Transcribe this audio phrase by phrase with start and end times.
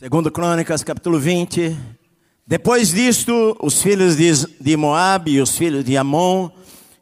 [0.00, 1.76] Segundo Crônicas, capítulo 20.
[2.46, 6.48] Depois disto, os filhos de Moabe e os filhos de Amon,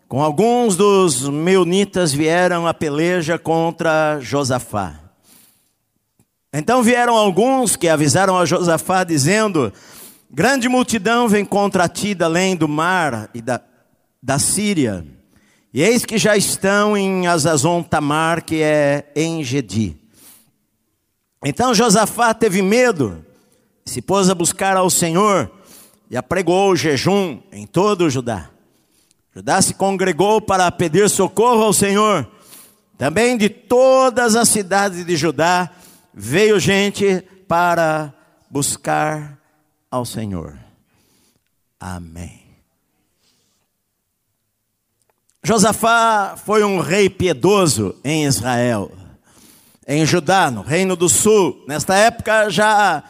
[0.08, 4.98] com alguns dos meunitas, vieram a peleja contra Josafá.
[6.52, 9.72] Então vieram alguns que avisaram a Josafá, dizendo:
[10.28, 13.60] Grande multidão vem contra ti da além do mar e da,
[14.20, 15.06] da Síria.
[15.72, 20.07] E eis que já estão em Azazon Tamar, que é em Gedi.
[21.44, 23.24] Então Josafá teve medo,
[23.84, 25.50] se pôs a buscar ao Senhor
[26.10, 28.50] e apregou o jejum em todo o Judá.
[29.34, 32.28] Judá se congregou para pedir socorro ao Senhor.
[32.96, 35.70] Também de todas as cidades de Judá
[36.12, 38.12] veio gente para
[38.50, 39.38] buscar
[39.88, 40.58] ao Senhor.
[41.78, 42.42] Amém.
[45.44, 48.90] Josafá foi um rei piedoso em Israel
[49.88, 51.64] em Judá, no Reino do Sul.
[51.66, 53.02] Nesta época já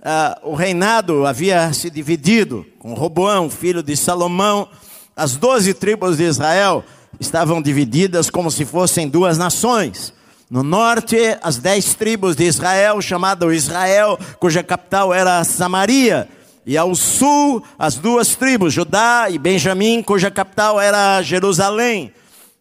[0.00, 4.68] uh, o reinado havia se dividido com Roboão, filho de Salomão.
[5.14, 6.84] As doze tribos de Israel
[7.20, 10.12] estavam divididas como se fossem duas nações.
[10.50, 16.28] No norte, as dez tribos de Israel, chamado Israel, cuja capital era Samaria.
[16.66, 22.12] E ao sul, as duas tribos, Judá e Benjamim, cuja capital era Jerusalém.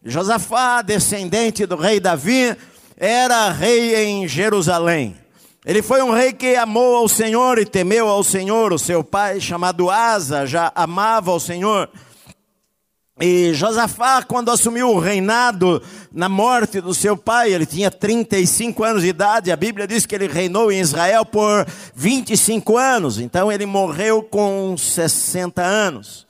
[0.03, 2.55] Josafá, descendente do rei Davi,
[2.97, 5.15] era rei em Jerusalém.
[5.65, 8.71] Ele foi um rei que amou ao Senhor e temeu ao Senhor.
[8.71, 11.89] O seu pai, chamado Asa, já amava ao Senhor.
[13.19, 19.01] E Josafá, quando assumiu o reinado na morte do seu pai, ele tinha 35 anos
[19.03, 19.51] de idade.
[19.51, 23.17] A Bíblia diz que ele reinou em Israel por 25 anos.
[23.17, 26.27] Então ele morreu com 60 anos.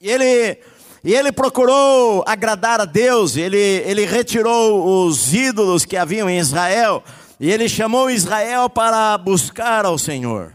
[0.00, 0.58] E ele
[1.04, 7.02] e ele procurou agradar a Deus, ele, ele retirou os ídolos que haviam em Israel,
[7.38, 10.52] e ele chamou Israel para buscar ao Senhor.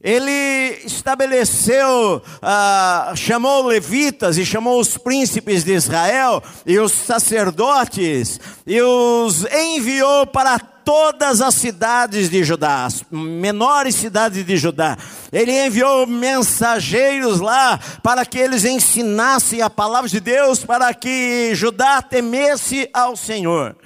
[0.00, 8.80] Ele estabeleceu, ah, chamou levitas e chamou os príncipes de Israel e os sacerdotes e
[8.80, 14.96] os enviou para todas as cidades de Judá, as menores cidades de Judá.
[15.30, 22.00] Ele enviou mensageiros lá para que eles ensinassem a palavra de Deus, para que Judá
[22.00, 23.76] temesse ao Senhor.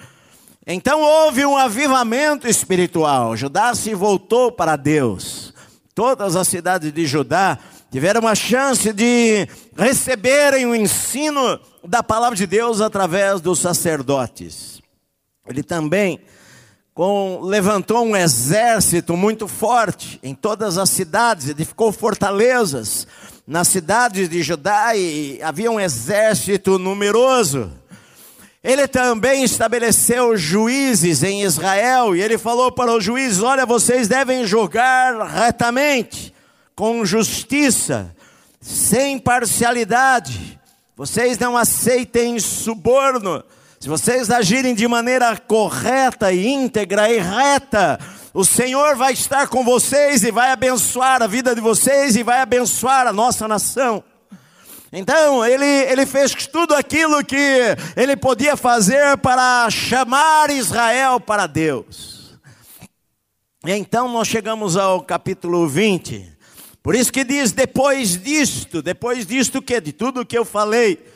[0.65, 3.37] Então houve um avivamento espiritual.
[3.37, 5.53] Judá se voltou para Deus.
[5.97, 7.59] Todas as cidades de Judá
[7.91, 14.81] tiveram a chance de receberem o ensino da palavra de Deus através dos sacerdotes.
[15.49, 16.21] Ele também
[16.95, 23.07] com, levantou um exército muito forte em todas as cidades, edificou fortalezas
[23.47, 27.73] nas cidades de Judá e havia um exército numeroso.
[28.63, 34.47] Ele também estabeleceu juízes em Israel e ele falou para os juízes: Olha, vocês devem
[34.47, 36.33] julgar retamente,
[36.77, 38.15] com justiça,
[38.61, 40.61] sem parcialidade.
[40.97, 43.43] Vocês não aceitem suborno
[43.83, 47.99] se vocês agirem de maneira correta íntegra e reta,
[48.33, 52.41] o Senhor vai estar com vocês e vai abençoar a vida de vocês e vai
[52.41, 54.05] abençoar a nossa nação.
[54.93, 62.39] Então, ele, ele fez tudo aquilo que ele podia fazer para chamar Israel para Deus.
[63.67, 66.31] E então nós chegamos ao capítulo 20.
[66.85, 69.81] Por isso que diz: depois disto, depois disto que?
[69.81, 71.12] De tudo que eu falei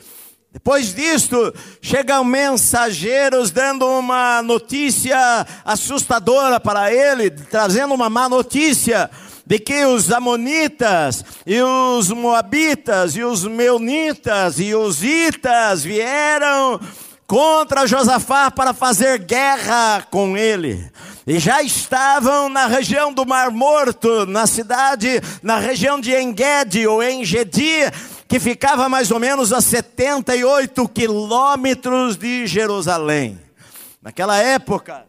[0.57, 9.07] depois disto, chegam mensageiros dando uma notícia assustadora para ele, trazendo uma má notícia
[9.45, 16.81] de que os amonitas e os moabitas e os meunitas e os itas vieram
[17.27, 20.89] contra Josafá para fazer guerra com ele.
[21.27, 27.03] E já estavam na região do Mar Morto, na cidade, na região de Engedi ou
[27.03, 27.83] Engedi,
[28.27, 33.39] que ficava mais ou menos a 78 quilômetros de Jerusalém.
[34.01, 35.05] Naquela época,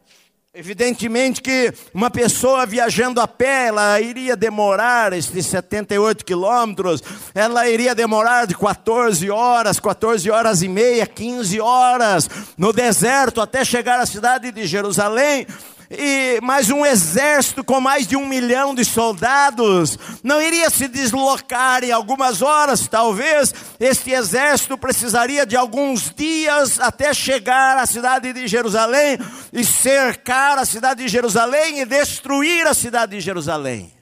[0.55, 7.03] evidentemente que uma pessoa viajando a pé, ela iria demorar esses 78 quilômetros,
[7.35, 13.65] ela iria demorar de 14 horas, 14 horas e meia, 15 horas no deserto até
[13.65, 15.47] chegar à cidade de Jerusalém
[15.91, 21.83] e mais um exército com mais de um milhão de soldados não iria se deslocar
[21.83, 28.47] em algumas horas, talvez este exército precisaria de alguns dias até chegar à cidade de
[28.47, 29.19] Jerusalém
[29.53, 33.98] e cercar a cidade de Jerusalém e destruir a cidade de Jerusalém.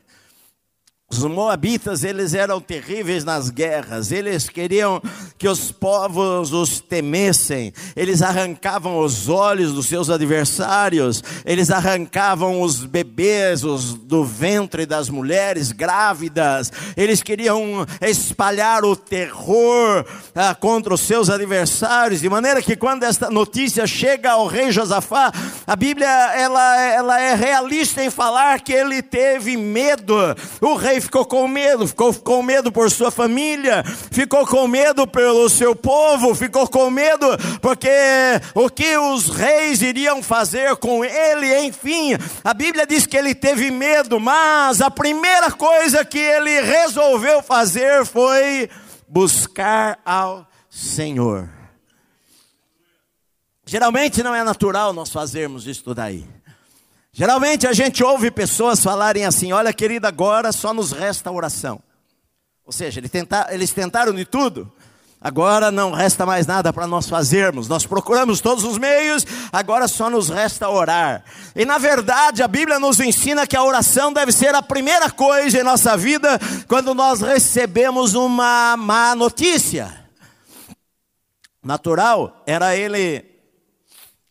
[1.08, 5.00] Os moabitas, eles eram terríveis nas guerras, eles queriam
[5.38, 12.84] que os povos os temessem, eles arrancavam os olhos dos seus adversários, eles arrancavam os
[12.84, 20.04] bebês os, do ventre das mulheres grávidas, eles queriam espalhar o terror
[20.34, 25.30] ah, contra os seus adversários, de maneira que quando esta notícia chega ao rei Josafá,
[25.64, 30.16] a Bíblia ela, ela é realista em falar que ele teve medo,
[30.60, 35.06] o rei rei ficou com medo, ficou com medo por sua família, ficou com medo
[35.06, 37.26] pelo seu povo, ficou com medo
[37.60, 37.88] porque
[38.54, 43.70] o que os reis iriam fazer com ele, enfim, a Bíblia diz que ele teve
[43.70, 48.68] medo, mas a primeira coisa que ele resolveu fazer foi
[49.08, 51.48] buscar ao Senhor.
[53.64, 56.35] Geralmente não é natural nós fazermos isso daí.
[57.18, 61.80] Geralmente a gente ouve pessoas falarem assim: olha, querida, agora só nos resta a oração.
[62.62, 63.00] Ou seja,
[63.50, 64.70] eles tentaram de tudo,
[65.18, 67.68] agora não resta mais nada para nós fazermos.
[67.68, 71.24] Nós procuramos todos os meios, agora só nos resta orar.
[71.54, 75.58] E na verdade, a Bíblia nos ensina que a oração deve ser a primeira coisa
[75.58, 76.38] em nossa vida
[76.68, 80.04] quando nós recebemos uma má notícia.
[81.64, 83.35] Natural era ele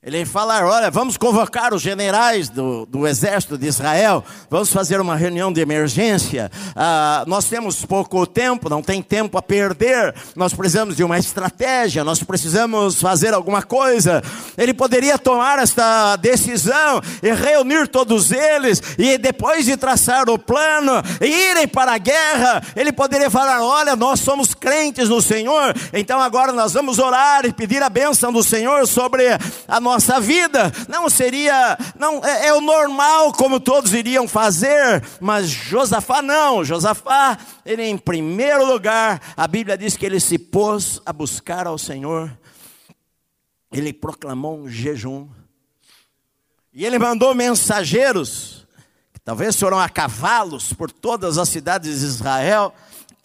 [0.06, 5.16] ele fala: olha, vamos convocar os generais do, do exército de Israel, vamos fazer uma
[5.16, 6.52] reunião de emergência.
[6.76, 12.04] Ah, nós temos pouco tempo, não tem tempo a perder, nós precisamos de uma estratégia,
[12.04, 14.22] nós precisamos fazer alguma coisa.
[14.56, 21.02] Ele poderia tomar esta decisão e reunir todos eles, e depois de traçar o plano,
[21.20, 26.52] irem para a guerra, ele poderia falar: olha, nós somos crentes no Senhor, então agora
[26.52, 29.26] nós vamos orar e pedir a bênção do Senhor sobre
[29.68, 30.72] a nossa nossa vida.
[30.88, 36.64] Não seria, não é, é o normal como todos iriam fazer, mas Josafá não.
[36.64, 41.78] Josafá, ele em primeiro lugar, a Bíblia diz que ele se pôs a buscar ao
[41.78, 42.38] Senhor.
[43.72, 45.28] Ele proclamou um jejum.
[46.74, 48.68] E ele mandou mensageiros,
[49.14, 52.74] que talvez foram a cavalos por todas as cidades de Israel,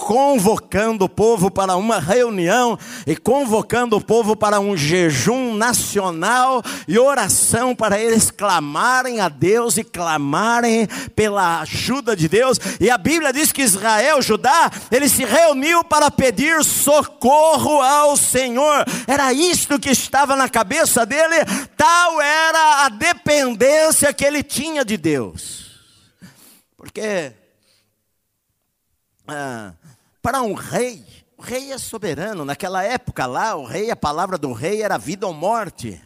[0.00, 6.98] convocando o povo para uma reunião e convocando o povo para um jejum nacional e
[6.98, 12.58] oração para eles clamarem a Deus e clamarem pela ajuda de Deus.
[12.80, 18.86] E a Bíblia diz que Israel, Judá, ele se reuniu para pedir socorro ao Senhor.
[19.06, 21.44] Era isto que estava na cabeça dele,
[21.76, 25.78] tal era a dependência que ele tinha de Deus.
[26.74, 27.34] Porque
[29.32, 29.74] ah,
[30.22, 31.04] para um rei,
[31.36, 32.44] o rei é soberano.
[32.44, 36.00] Naquela época lá, o rei, a palavra do rei era vida ou morte.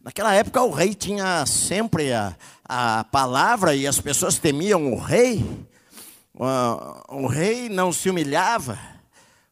[0.00, 5.44] Naquela época o rei tinha sempre a, a palavra e as pessoas temiam o rei.
[6.34, 8.78] O, o rei não se humilhava.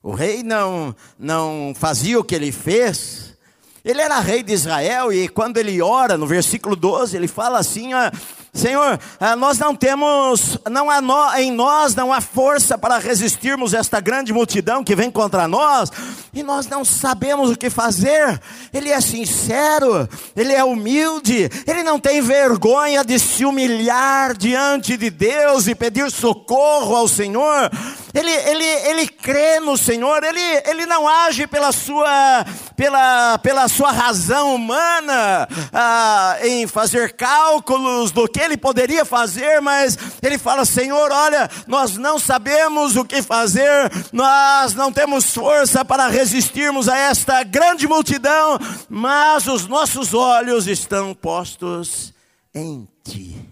[0.02, 3.36] O rei não, não fazia o que ele fez.
[3.84, 7.94] Ele era rei de Israel e quando ele ora, no versículo 12, ele fala assim:
[7.94, 8.10] ó,
[8.56, 13.75] Senhor, ah, nós não temos, não há no, em nós não há força para resistirmos
[13.75, 15.93] esta grande multidão que vem contra nós,
[16.32, 18.41] e nós não sabemos o que fazer.
[18.73, 25.11] Ele é sincero, ele é humilde, ele não tem vergonha de se humilhar diante de
[25.11, 27.70] Deus e pedir socorro ao Senhor.
[28.16, 33.92] Ele, ele, ele crê no Senhor, ele, ele não age pela sua, pela, pela sua
[33.92, 41.12] razão humana, ah, em fazer cálculos do que ele poderia fazer, mas ele fala: Senhor,
[41.12, 47.43] olha, nós não sabemos o que fazer, nós não temos força para resistirmos a esta
[47.43, 52.14] grande multidão, mas os nossos olhos estão postos
[52.55, 53.45] em Ti.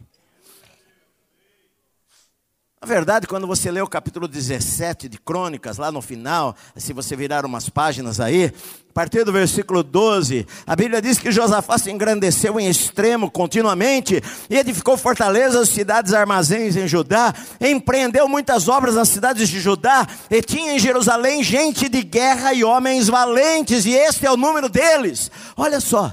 [2.85, 7.17] Na verdade, quando você lê o capítulo 17 de Crônicas, lá no final, se você
[7.17, 8.53] virar umas páginas aí,
[8.91, 14.23] a partir do versículo 12, a Bíblia diz que Josafá se engrandeceu em extremo continuamente
[14.51, 20.43] e edificou fortalezas, cidades, armazéns em Judá, empreendeu muitas obras nas cidades de Judá e
[20.43, 25.31] tinha em Jerusalém gente de guerra e homens valentes, e este é o número deles.
[25.57, 26.13] Olha só,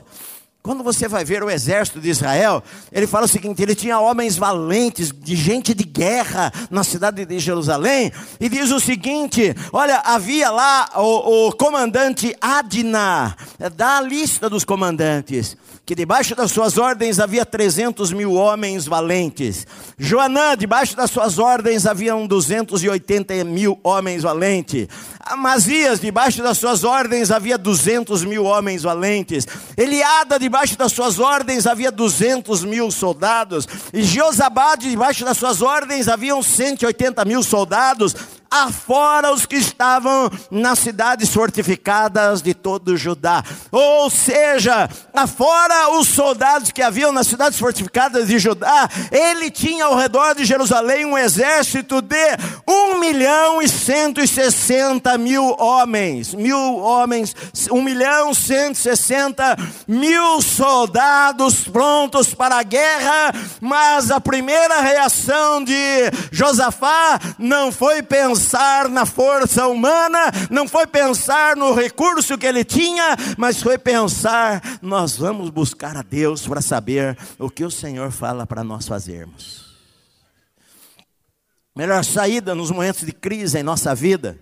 [0.63, 4.37] quando você vai ver o exército de Israel, ele fala o seguinte: ele tinha homens
[4.37, 10.51] valentes, de gente de guerra na cidade de Jerusalém, e diz o seguinte: olha, havia
[10.51, 13.35] lá o, o comandante Adna,
[13.75, 15.57] dá a lista dos comandantes.
[15.85, 19.65] Que debaixo das suas ordens havia 300 mil homens valentes.
[19.97, 24.87] Joanã, debaixo das suas ordens haviam 280 mil homens valentes.
[25.19, 29.47] Amazias, debaixo das suas ordens havia 200 mil homens valentes.
[29.75, 33.67] Eliada, debaixo das suas ordens havia 200 mil soldados.
[33.91, 38.15] E Josabade, debaixo das suas ordens haviam 180 mil soldados
[38.51, 43.41] afora os que estavam nas cidades fortificadas de todo Judá.
[43.71, 49.95] Ou seja, afora os soldados que haviam nas cidades fortificadas de Judá, ele tinha ao
[49.95, 56.77] redor de Jerusalém um exército de um milhão e cento e sessenta mil homens, mil
[56.79, 57.33] homens,
[57.71, 59.55] um milhão cento e sessenta
[59.87, 68.40] mil soldados prontos para a guerra, mas a primeira reação de Josafá não foi pensar
[68.41, 74.79] pensar na força humana, não foi pensar no recurso que ele tinha, mas foi pensar:
[74.81, 79.71] nós vamos buscar a Deus para saber o que o Senhor fala para nós fazermos.
[81.75, 84.39] Melhor saída nos momentos de crise em nossa vida,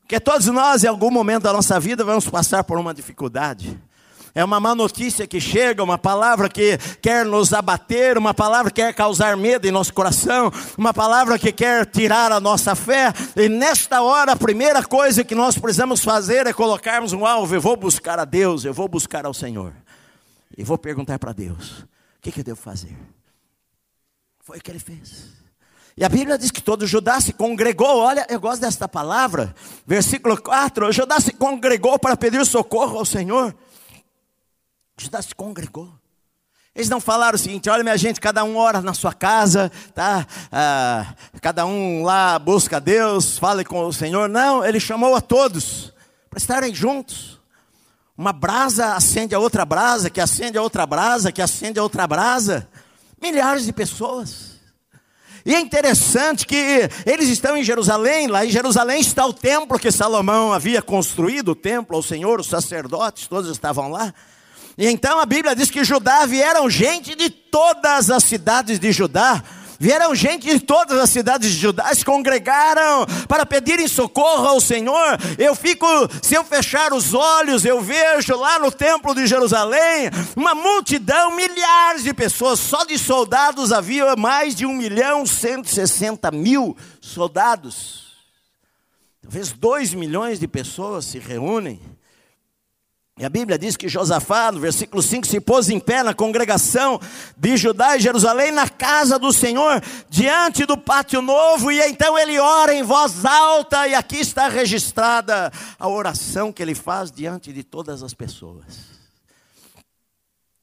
[0.00, 3.78] porque todos nós, em algum momento da nossa vida, vamos passar por uma dificuldade
[4.34, 8.82] é uma má notícia que chega, uma palavra que quer nos abater, uma palavra que
[8.82, 13.12] quer causar medo em nosso coração, uma palavra que quer tirar a nossa fé.
[13.36, 17.54] E nesta hora, a primeira coisa que nós precisamos fazer é colocarmos um alvo.
[17.54, 19.72] Eu vou buscar a Deus, eu vou buscar ao Senhor.
[20.58, 21.86] E vou perguntar para Deus: o
[22.20, 22.96] que, que eu devo fazer?
[24.40, 25.32] Foi o que ele fez.
[25.96, 27.98] E a Bíblia diz que todo Judá se congregou.
[27.98, 29.54] Olha, eu gosto desta palavra.
[29.86, 33.54] Versículo 4: Judá se congregou para pedir socorro ao Senhor.
[34.96, 35.92] Judá se congregou.
[36.74, 40.26] Eles não falaram o seguinte: olha, minha gente, cada um ora na sua casa, tá?
[40.50, 44.28] Ah, cada um lá busca Deus, fale com o Senhor.
[44.28, 45.92] Não, ele chamou a todos
[46.28, 47.40] para estarem juntos.
[48.16, 52.06] Uma brasa acende a outra brasa, que acende a outra brasa, que acende a outra
[52.06, 52.68] brasa.
[53.20, 54.54] Milhares de pessoas.
[55.46, 59.92] E é interessante que eles estão em Jerusalém, lá em Jerusalém está o templo que
[59.92, 64.14] Salomão havia construído, o templo ao Senhor, os sacerdotes, todos estavam lá.
[64.76, 69.42] E então a Bíblia diz que Judá vieram gente de todas as cidades de Judá.
[69.78, 75.18] Vieram gente de todas as cidades de Judá, se congregaram para pedirem socorro ao Senhor.
[75.36, 75.86] Eu fico,
[76.22, 82.04] se eu fechar os olhos, eu vejo lá no templo de Jerusalém uma multidão, milhares
[82.04, 88.04] de pessoas, só de soldados havia mais de um milhão cento e sessenta mil soldados.
[89.20, 91.80] Talvez dois milhões de pessoas se reúnem
[93.16, 97.00] e a Bíblia diz que Josafá, no versículo 5, se pôs em pé na congregação
[97.36, 99.80] de Judá e Jerusalém, na casa do Senhor,
[100.10, 105.52] diante do pátio novo, e então ele ora em voz alta, e aqui está registrada
[105.78, 108.64] a oração que ele faz diante de todas as pessoas.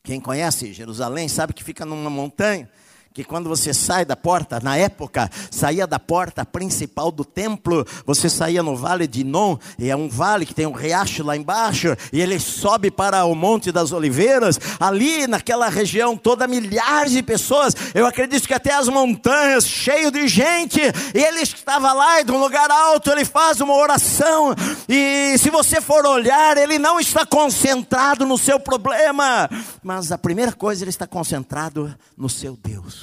[0.03, 2.69] Quem conhece Jerusalém sabe que fica numa montanha
[3.13, 8.29] que quando você sai da porta, na época, saía da porta principal do templo, você
[8.29, 11.95] saía no vale de Non, e é um vale que tem um riacho lá embaixo,
[12.13, 17.75] e ele sobe para o Monte das Oliveiras, ali naquela região toda, milhares de pessoas,
[17.93, 20.79] eu acredito que até as montanhas, cheio de gente,
[21.13, 24.55] e ele estava lá, e de um lugar alto, ele faz uma oração,
[24.87, 29.49] e se você for olhar, ele não está concentrado no seu problema,
[29.83, 33.00] mas a primeira coisa, ele está concentrado no seu Deus.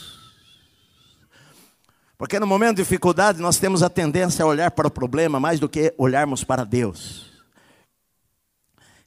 [2.19, 5.61] Porque no momento de dificuldade nós temos a tendência a olhar para o problema mais
[5.61, 7.31] do que olharmos para Deus.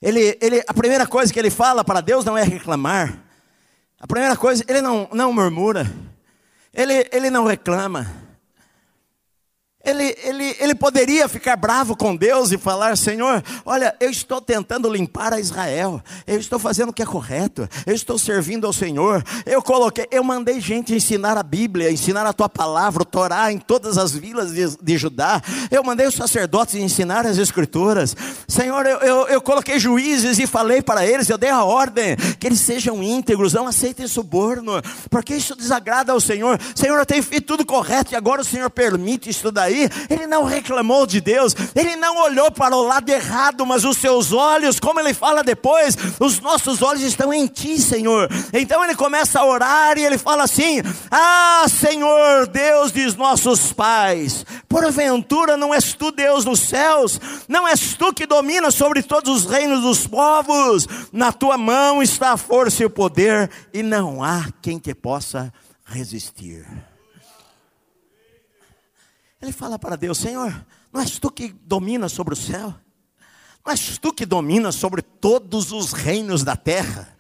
[0.02, 3.22] Ele, ele, a primeira coisa que ele fala para Deus não é reclamar.
[4.00, 5.94] A primeira coisa, ele não, não murmura.
[6.74, 8.31] Ele, ele não reclama.
[9.84, 14.88] Ele, ele, ele poderia ficar bravo com Deus e falar: Senhor, olha, eu estou tentando
[14.88, 19.24] limpar a Israel, eu estou fazendo o que é correto, eu estou servindo ao Senhor.
[19.44, 23.58] Eu coloquei, eu mandei gente ensinar a Bíblia, ensinar a tua palavra, o Torá em
[23.58, 25.42] todas as vilas de, de Judá.
[25.72, 28.16] Eu mandei os sacerdotes ensinar as Escrituras.
[28.48, 32.46] Senhor, eu, eu, eu coloquei juízes e falei para eles, eu dei a ordem que
[32.46, 34.74] eles sejam íntegros, não aceitem suborno,
[35.10, 36.60] porque isso desagrada ao Senhor.
[36.76, 39.71] Senhor, eu tenho feito tudo correto e agora o Senhor permite isso daí
[40.10, 44.32] ele não reclamou de Deus, ele não olhou para o lado errado, mas os seus
[44.32, 48.30] olhos, como ele fala depois, os nossos olhos estão em ti, Senhor.
[48.54, 54.46] Então ele começa a orar e ele fala assim: Ah, Senhor, Deus dos nossos pais,
[54.68, 59.52] porventura não és tu Deus nos céus, não és tu que domina sobre todos os
[59.52, 64.48] reinos dos povos, na tua mão está a força e o poder, e não há
[64.62, 65.54] quem te possa
[65.86, 66.91] resistir.
[69.42, 72.74] Ele fala para Deus: Senhor, não és tu que domina sobre o céu?
[73.66, 77.18] Não és tu que domina sobre todos os reinos da terra?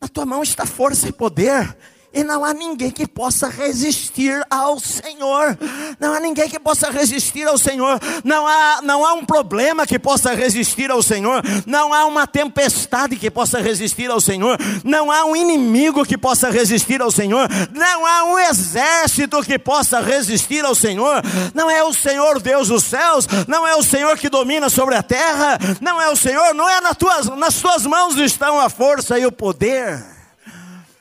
[0.00, 1.76] Na tua mão está força e poder.
[2.12, 5.56] E não há ninguém que possa resistir ao Senhor.
[6.00, 8.00] Não há ninguém que possa resistir ao Senhor.
[8.24, 11.40] Não há, não há um problema que possa resistir ao Senhor.
[11.66, 14.58] Não há uma tempestade que possa resistir ao Senhor.
[14.82, 17.48] Não há um inimigo que possa resistir ao Senhor.
[17.72, 21.22] Não há um exército que possa resistir ao Senhor.
[21.54, 23.28] Não é o Senhor Deus dos céus.
[23.46, 25.58] Não é o Senhor que domina sobre a terra.
[25.80, 26.54] Não é o Senhor.
[26.54, 30.09] Não é nas tuas, nas tuas mãos estão a força e o poder.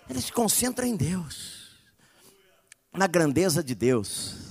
[0.09, 1.69] Ele se concentra em Deus,
[2.91, 4.48] na grandeza de Deus.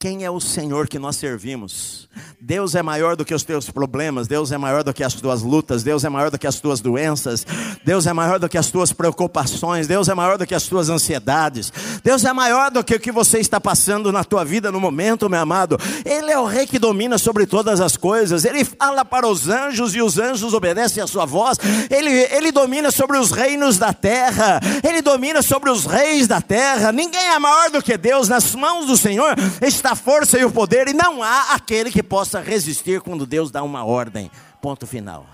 [0.00, 2.08] Quem é o Senhor que nós servimos?
[2.40, 5.42] Deus é maior do que os teus problemas, Deus é maior do que as tuas
[5.42, 7.44] lutas, Deus é maior do que as tuas doenças,
[7.84, 10.88] Deus é maior do que as tuas preocupações, Deus é maior do que as tuas
[10.88, 11.72] ansiedades,
[12.04, 15.28] Deus é maior do que o que você está passando na tua vida no momento,
[15.28, 15.76] meu amado.
[16.04, 19.96] Ele é o rei que domina sobre todas as coisas, ele fala para os anjos
[19.96, 21.58] e os anjos obedecem a sua voz,
[21.90, 26.92] ele, ele domina sobre os reinos da terra, ele domina sobre os reis da terra.
[26.92, 30.50] Ninguém é maior do que Deus, nas mãos do Senhor está a força e o
[30.50, 34.30] poder, e não há aquele que possa resistir quando Deus dá uma ordem.
[34.60, 35.26] Ponto final.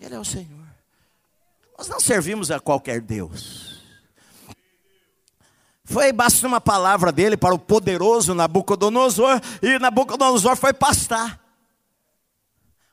[0.00, 0.66] Ele é o Senhor.
[1.76, 3.78] Nós não servimos a qualquer Deus.
[5.84, 11.40] Foi basta uma palavra dele para o poderoso Nabucodonosor, e Nabucodonosor foi pastar.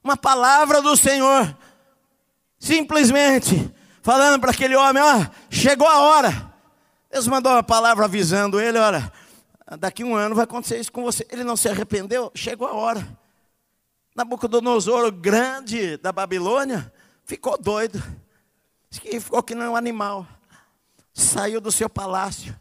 [0.03, 1.57] Uma palavra do Senhor,
[2.59, 6.53] simplesmente falando para aquele homem: ó, chegou a hora.
[7.11, 9.11] Deus mandou uma palavra avisando ele: olha,
[9.79, 11.25] daqui um ano vai acontecer isso com você.
[11.29, 13.17] Ele não se arrependeu, chegou a hora.
[14.15, 16.91] Nabucodonosor, o grande da Babilônia,
[17.23, 18.01] ficou doido.
[18.89, 20.27] Ficou que nem um animal.
[21.13, 22.57] Saiu do seu palácio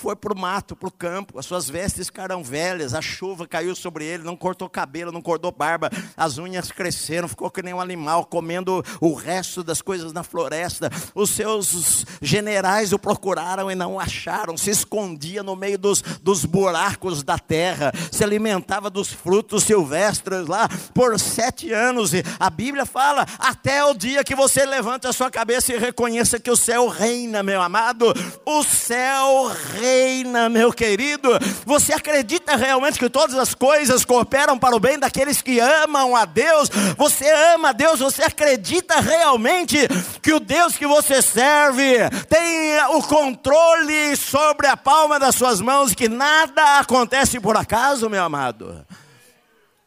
[0.00, 3.76] foi para o mato, para o campo, as suas vestes ficaram velhas, a chuva caiu
[3.76, 7.80] sobre ele, não cortou cabelo, não cortou barba, as unhas cresceram, ficou que nem um
[7.80, 10.90] animal, comendo o resto das coisas na floresta.
[11.14, 16.46] Os seus generais o procuraram e não o acharam, se escondia no meio dos, dos
[16.46, 22.14] buracos da terra, se alimentava dos frutos silvestres lá por sete anos.
[22.14, 26.40] E a Bíblia fala: até o dia que você levanta a sua cabeça e reconheça
[26.40, 28.14] que o céu reina, meu amado,
[28.46, 31.28] o céu reina reina, meu querido.
[31.66, 36.24] Você acredita realmente que todas as coisas cooperam para o bem daqueles que amam a
[36.24, 36.68] Deus?
[36.96, 37.98] Você ama a Deus?
[37.98, 39.76] Você acredita realmente
[40.22, 45.92] que o Deus que você serve tem o controle sobre a palma das suas mãos
[45.92, 48.86] e que nada acontece por acaso, meu amado?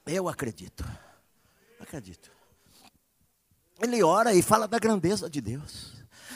[0.05, 0.83] Eu acredito.
[1.79, 2.31] Acredito.
[3.81, 5.92] Ele ora e fala da grandeza de Deus.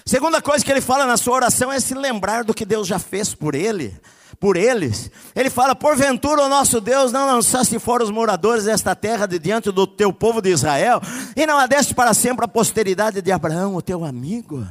[0.08, 2.98] Segunda coisa que ele fala na sua oração é se lembrar do que Deus já
[2.98, 3.94] fez por ele,
[4.40, 5.12] por eles.
[5.36, 9.70] Ele fala: Porventura o nosso Deus não lançasse fora os moradores desta terra de diante
[9.70, 11.02] do teu povo de Israel,
[11.36, 14.66] e não adeste para sempre a posteridade de Abraão, o teu amigo.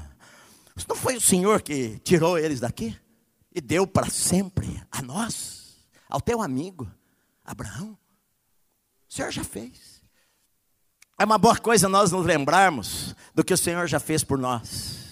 [0.88, 2.96] Não foi o Senhor que tirou eles daqui
[3.54, 5.76] e deu para sempre a nós,
[6.08, 6.90] ao teu amigo
[7.44, 7.90] Abraão?
[9.06, 10.00] O Senhor já fez.
[11.18, 15.05] É uma boa coisa nós nos lembrarmos do que o Senhor já fez por nós.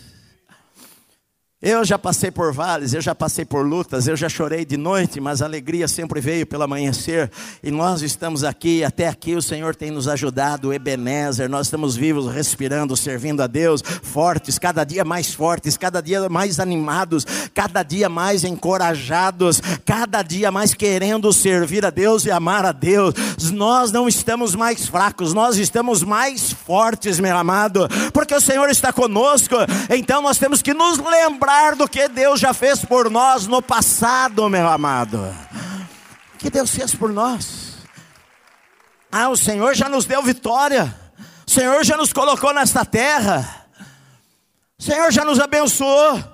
[1.66, 5.18] Eu já passei por vales, eu já passei por lutas, eu já chorei de noite,
[5.18, 7.30] mas a alegria sempre veio pelo amanhecer.
[7.62, 11.48] E nós estamos aqui, até aqui o Senhor tem nos ajudado, Ebenezer.
[11.48, 16.60] Nós estamos vivos, respirando, servindo a Deus, fortes, cada dia mais fortes, cada dia mais
[16.60, 17.24] animados,
[17.54, 23.14] cada dia mais encorajados, cada dia mais querendo servir a Deus e amar a Deus.
[23.54, 28.92] Nós não estamos mais fracos, nós estamos mais fortes, meu amado, porque o Senhor está
[28.92, 29.56] conosco.
[29.88, 33.62] Então nós temos que nos lembrar lembrar do que Deus já fez por nós no
[33.62, 35.18] passado, meu amado.
[36.34, 37.76] O que Deus fez por nós?
[39.10, 40.94] Ah, o Senhor já nos deu vitória.
[41.46, 43.66] O Senhor já nos colocou nesta terra.
[44.76, 46.33] O Senhor já nos abençoou.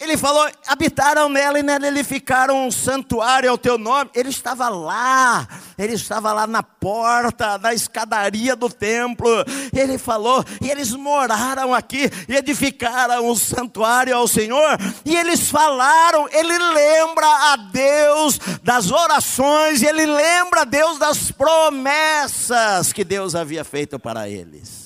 [0.00, 4.10] Ele falou: habitaram nela e nela ele ficaram um santuário ao teu nome.
[4.12, 5.46] Ele estava lá,
[5.78, 9.28] ele estava lá na porta da escadaria do templo.
[9.72, 14.78] Ele falou, e eles moraram aqui e edificaram um santuário ao Senhor.
[15.04, 22.92] E eles falaram, ele lembra a Deus das orações, ele lembra a Deus das promessas
[22.92, 24.83] que Deus havia feito para eles.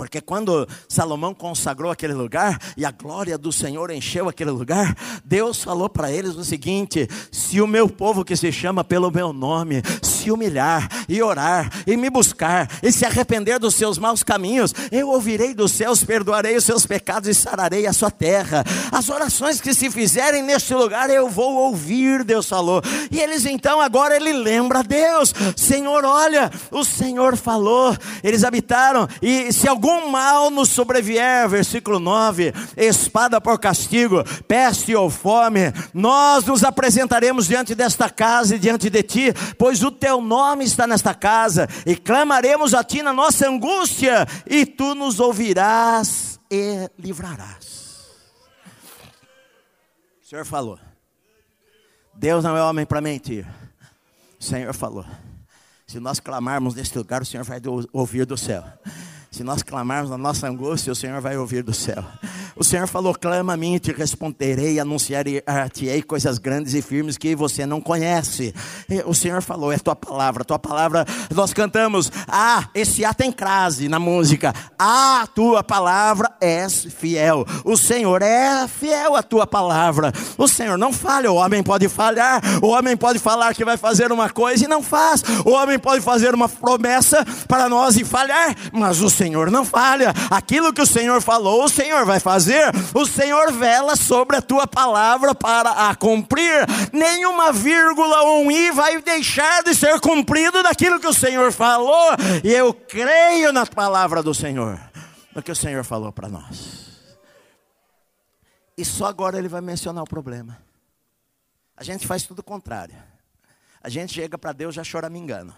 [0.00, 5.62] Porque quando Salomão consagrou aquele lugar e a glória do Senhor encheu aquele lugar, Deus
[5.62, 9.82] falou para eles o seguinte: se o meu povo que se chama pelo meu nome,
[10.02, 15.10] se humilhar e orar e me buscar e se arrepender dos seus maus caminhos, eu
[15.10, 18.64] ouvirei dos céus, perdoarei os seus pecados e sararei a sua terra.
[18.90, 22.80] As orações que se fizerem neste lugar eu vou ouvir, Deus falou.
[23.10, 29.06] E eles então agora ele lembra a Deus, Senhor, olha, o Senhor falou, eles habitaram
[29.20, 36.44] e se algum mal nos sobrevier, versículo 9, espada por castigo, peste ou fome, nós
[36.44, 41.14] nos apresentaremos diante desta casa e diante de ti, pois o teu nome está nesta
[41.14, 48.08] casa, e clamaremos a ti na nossa angústia, e tu nos ouvirás e livrarás.
[50.22, 50.78] O Senhor falou.
[52.14, 53.46] Deus não é homem para mentir.
[54.38, 55.04] O Senhor falou.
[55.86, 57.60] Se nós clamarmos neste lugar, o Senhor vai
[57.92, 58.62] ouvir do céu.
[59.40, 62.04] Se nós clamarmos na nossa angústia, o Senhor vai ouvir do céu.
[62.60, 65.42] O Senhor falou: clama a mim e te responderei, anunciarei
[66.06, 68.54] coisas grandes e firmes que você não conhece.
[69.06, 71.06] O Senhor falou: é tua palavra, tua palavra.
[71.34, 74.52] Nós cantamos: ah, esse A tem crase na música.
[74.78, 77.46] Ah, tua palavra é fiel.
[77.64, 80.12] O Senhor é fiel à tua palavra.
[80.36, 81.32] O Senhor não falha.
[81.32, 82.42] O homem pode falhar.
[82.62, 85.22] O homem pode falar que vai fazer uma coisa e não faz.
[85.46, 88.54] O homem pode fazer uma promessa para nós e falhar.
[88.70, 90.12] Mas o Senhor não falha.
[90.30, 92.49] Aquilo que o Senhor falou, o Senhor vai fazer.
[92.94, 96.66] O Senhor vela sobre a tua palavra para a cumprir.
[96.92, 102.10] Nenhuma vírgula ou um i vai deixar de ser cumprido daquilo que o Senhor falou.
[102.44, 104.80] E eu creio na palavra do Senhor,
[105.34, 106.90] no que o Senhor falou para nós.
[108.76, 110.58] E só agora ele vai mencionar o problema.
[111.76, 112.94] A gente faz tudo o contrário.
[113.82, 115.54] A gente chega para Deus já choramingando,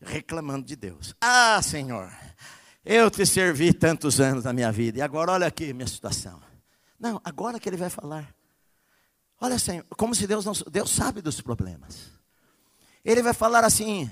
[0.00, 1.14] reclamando de Deus.
[1.20, 2.12] Ah, Senhor,
[2.86, 6.40] eu te servi tantos anos na minha vida, e agora olha aqui minha situação.
[7.00, 8.32] Não, agora que ele vai falar.
[9.40, 10.52] Olha, Senhor, como se Deus não.
[10.70, 12.12] Deus sabe dos problemas.
[13.04, 14.08] Ele vai falar assim: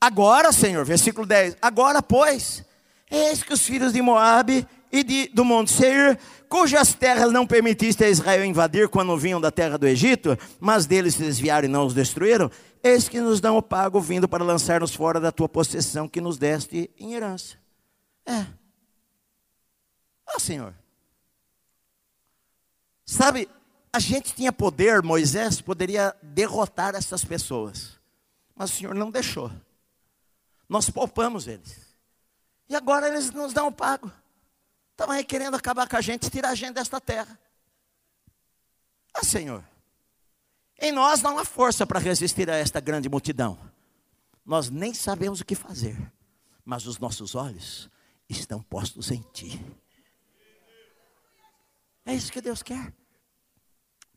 [0.00, 2.64] agora, Senhor, versículo 10: agora, pois,
[3.10, 8.02] eis que os filhos de Moabe e de, do Monte Seir, cujas terras não permitiste
[8.02, 11.84] a Israel invadir quando vinham da terra do Egito, mas deles se desviaram e não
[11.84, 12.50] os destruíram,
[12.82, 16.38] eis que nos dão o pago vindo para lançar-nos fora da tua possessão que nos
[16.38, 17.65] deste em herança.
[18.26, 18.46] É.
[20.26, 20.74] Ah, Senhor.
[23.04, 23.48] Sabe,
[23.92, 27.98] a gente tinha poder, Moisés poderia derrotar essas pessoas.
[28.54, 29.50] Mas o Senhor não deixou.
[30.68, 31.86] Nós poupamos eles.
[32.68, 34.10] E agora eles nos dão o pago.
[34.90, 37.38] Estão aí querendo acabar com a gente, tirar a gente desta terra.
[39.14, 39.64] Ah, Senhor.
[40.78, 43.58] Em nós não há força para resistir a esta grande multidão.
[44.44, 45.96] Nós nem sabemos o que fazer.
[46.64, 47.88] Mas os nossos olhos
[48.28, 49.64] estão postos em ti.
[52.04, 52.92] É isso que Deus quer.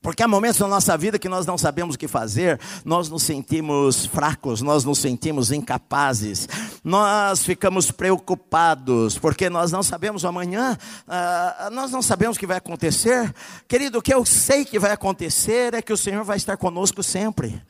[0.01, 3.23] Porque há momentos na nossa vida que nós não sabemos o que fazer, nós nos
[3.23, 6.47] sentimos fracos, nós nos sentimos incapazes,
[6.83, 12.57] nós ficamos preocupados, porque nós não sabemos amanhã, uh, nós não sabemos o que vai
[12.57, 13.33] acontecer.
[13.67, 17.03] Querido, o que eu sei que vai acontecer é que o Senhor vai estar conosco
[17.03, 17.61] sempre.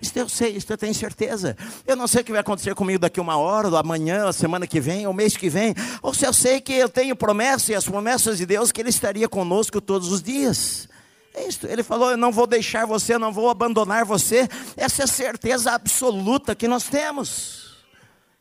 [0.00, 1.56] Isso eu sei, isso eu tenho certeza.
[1.86, 4.66] Eu não sei o que vai acontecer comigo daqui uma hora, ou amanhã, a semana
[4.66, 5.74] que vem, ou mês que vem.
[6.02, 8.88] Ou se eu sei que eu tenho promessas e as promessas de Deus que Ele
[8.88, 10.88] estaria conosco todos os dias.
[11.34, 11.66] É isso.
[11.66, 14.48] Ele falou: Eu não vou deixar você, eu não vou abandonar você.
[14.76, 17.78] Essa é a certeza absoluta que nós temos.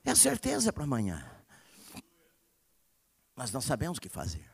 [0.06, 1.26] É a certeza para amanhã.
[3.36, 4.50] Mas não sabemos o que fazer.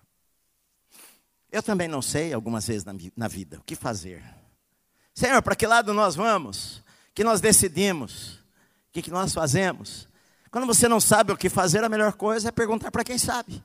[1.51, 4.23] Eu também não sei, algumas vezes na, na vida, o que fazer.
[5.13, 6.83] Senhor, para que lado nós vamos?
[7.15, 8.33] Que nós decidimos,
[8.89, 10.07] o que, que nós fazemos.
[10.51, 13.63] Quando você não sabe o que fazer, a melhor coisa é perguntar para quem sabe.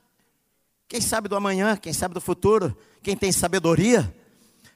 [0.87, 4.13] Quem sabe do amanhã, quem sabe do futuro, quem tem sabedoria.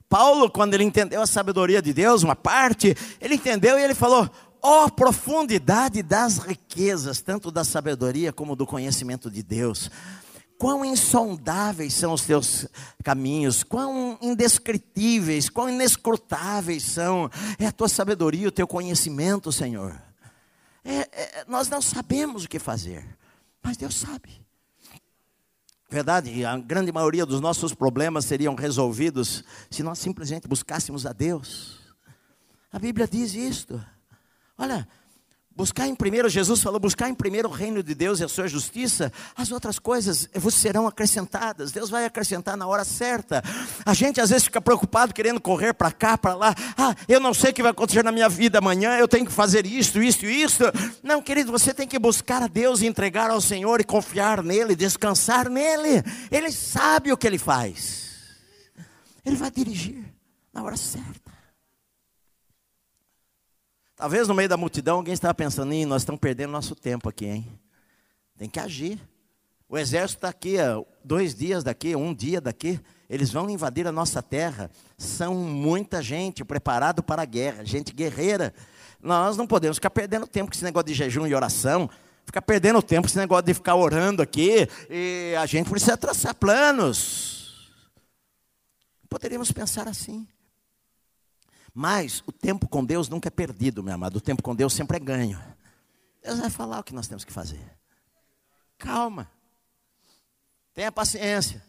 [0.07, 4.29] Paulo, quando ele entendeu a sabedoria de Deus, uma parte, ele entendeu e ele falou:
[4.61, 9.89] ó oh, profundidade das riquezas, tanto da sabedoria como do conhecimento de Deus.
[10.57, 12.67] Quão insondáveis são os teus
[13.03, 17.29] caminhos, quão indescritíveis, quão inescrutáveis são.
[17.59, 20.01] É a tua sabedoria, o teu conhecimento, Senhor.
[20.83, 23.05] É, é, nós não sabemos o que fazer,
[23.61, 24.45] mas Deus sabe.
[25.89, 31.79] Verdade, a grande maioria dos nossos problemas seriam resolvidos se nós simplesmente buscássemos a Deus.
[32.71, 33.83] A Bíblia diz isto.
[34.57, 34.87] Olha,
[35.55, 38.45] Buscar em primeiro, Jesus falou, buscar em primeiro o reino de Deus e a sua
[38.45, 41.71] justiça, as outras coisas vos serão acrescentadas.
[41.71, 43.41] Deus vai acrescentar na hora certa.
[43.85, 46.53] A gente às vezes fica preocupado querendo correr para cá, para lá.
[46.77, 49.31] Ah, eu não sei o que vai acontecer na minha vida amanhã, eu tenho que
[49.31, 50.65] fazer isto, isto e isto.
[51.01, 55.49] Não, querido, você tem que buscar a Deus entregar ao Senhor e confiar nele, descansar
[55.49, 56.03] nele.
[56.29, 58.09] Ele sabe o que ele faz.
[59.25, 60.03] Ele vai dirigir
[60.53, 61.24] na hora certa.
[63.95, 67.25] Talvez no meio da multidão alguém estava pensando, Ih, nós estamos perdendo nosso tempo aqui,
[67.25, 67.59] hein?
[68.37, 68.99] Tem que agir.
[69.69, 70.57] O exército está aqui,
[71.03, 72.79] dois dias daqui, um dia daqui,
[73.09, 74.69] eles vão invadir a nossa terra.
[74.97, 78.53] São muita gente preparado para a guerra, gente guerreira.
[79.01, 81.89] Nós não podemos ficar perdendo tempo com esse negócio de jejum e oração,
[82.25, 84.67] ficar perdendo tempo com esse negócio de ficar orando aqui.
[84.89, 87.71] E a gente precisa traçar planos.
[89.07, 90.27] Poderíamos pensar assim.
[91.77, 94.15] Mas o tempo com Deus nunca é perdido, meu amado.
[94.15, 95.37] O tempo com Deus sempre é ganho.
[96.23, 97.59] Deus vai falar o que nós temos que fazer.
[98.77, 99.29] Calma.
[100.73, 101.61] Tenha paciência.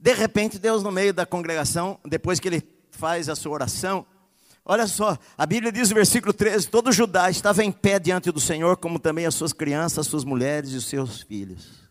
[0.00, 4.06] De repente, Deus, no meio da congregação, depois que ele faz a sua oração,
[4.64, 8.40] olha só, a Bíblia diz no versículo 13: todo Judá estava em pé diante do
[8.40, 11.83] Senhor, como também as suas crianças, as suas mulheres e os seus filhos.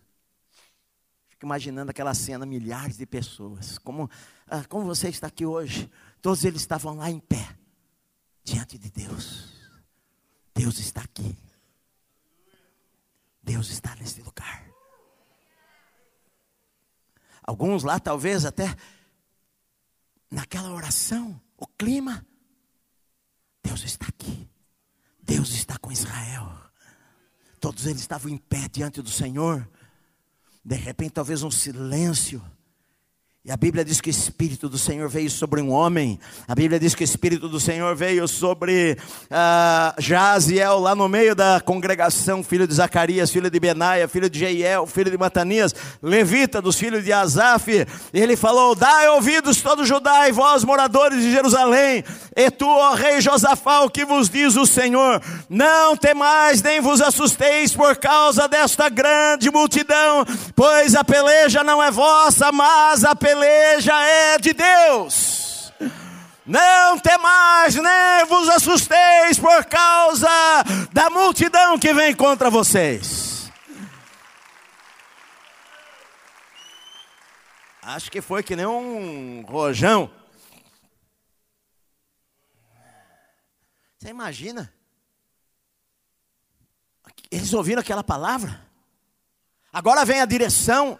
[1.43, 4.09] Fico imaginando aquela cena, milhares de pessoas, como
[4.47, 7.57] ah, como você está aqui hoje, todos eles estavam lá em pé,
[8.45, 9.51] diante de Deus.
[10.55, 11.37] Deus está aqui.
[13.41, 14.65] Deus está nesse lugar.
[17.41, 18.73] Alguns lá, talvez até
[20.31, 22.25] naquela oração, o clima,
[23.61, 24.49] Deus está aqui.
[25.21, 26.49] Deus está com Israel.
[27.59, 29.69] Todos eles estavam em pé diante do Senhor.
[30.63, 32.41] De repente, talvez um silêncio.
[33.45, 36.17] E a Bíblia diz que o Espírito do Senhor veio sobre um homem.
[36.47, 38.97] A Bíblia diz que o Espírito do Senhor veio sobre
[39.29, 44.39] uh, Jaziel, lá no meio da congregação, filho de Zacarias, filho de Benaia, filho de
[44.39, 47.85] Jeiel, filho de Matanias, levita dos filhos de Asaf.
[48.13, 52.01] Ele falou: Dai ouvidos todo Judá e vós, moradores de Jerusalém,
[52.37, 55.21] e tu, ó rei Josafá, o que vos diz o Senhor?
[55.49, 60.25] Não temais, nem vos assusteis por causa desta grande multidão,
[60.55, 65.73] pois a peleja não é vossa, mas a peleja peleja é de Deus.
[66.45, 70.27] Não temais, nem vos assusteis por causa
[70.91, 73.51] da multidão que vem contra vocês.
[77.81, 80.11] Acho que foi que nem um rojão.
[83.97, 84.73] Você imagina?
[87.31, 88.61] Eles ouviram aquela palavra.
[89.71, 90.99] Agora vem a direção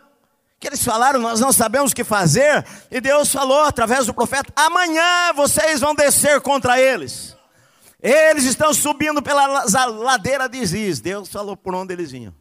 [0.63, 4.53] que eles falaram, nós não sabemos o que fazer, e Deus falou através do profeta:
[4.55, 7.35] amanhã vocês vão descer contra eles.
[8.01, 11.01] Eles estão subindo pela ladeira de Ziz.
[11.01, 12.33] Deus falou por onde eles vinham.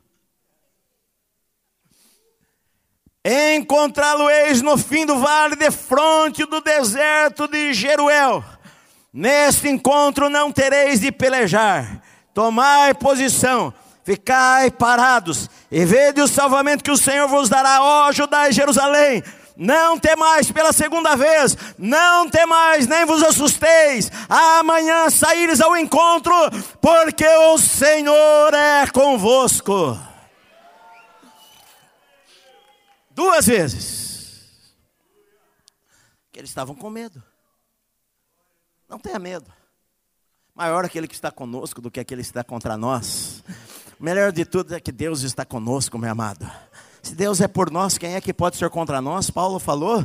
[3.24, 8.44] Encontrá-lo-eis no fim do vale, de fronte do deserto de Jeruel.
[9.12, 12.02] Neste encontro não tereis de pelejar.
[12.32, 13.74] Tomai posição
[14.04, 19.22] ficai parados e vede o salvamento que o Senhor vos dará, ó Judá e Jerusalém.
[19.56, 24.10] Não temais pela segunda vez, não temais, nem vos assusteis.
[24.28, 26.32] Amanhã saíres ao encontro,
[26.80, 29.98] porque o Senhor é convosco.
[33.10, 34.32] Duas vezes.
[36.32, 37.22] Que eles estavam com medo.
[38.88, 39.52] Não tenha medo.
[40.54, 43.42] Maior aquele que está conosco do que aquele que está contra nós.
[44.02, 46.50] O melhor de tudo é que Deus está conosco, meu amado.
[47.00, 49.30] Se Deus é por nós, quem é que pode ser contra nós?
[49.30, 50.04] Paulo falou.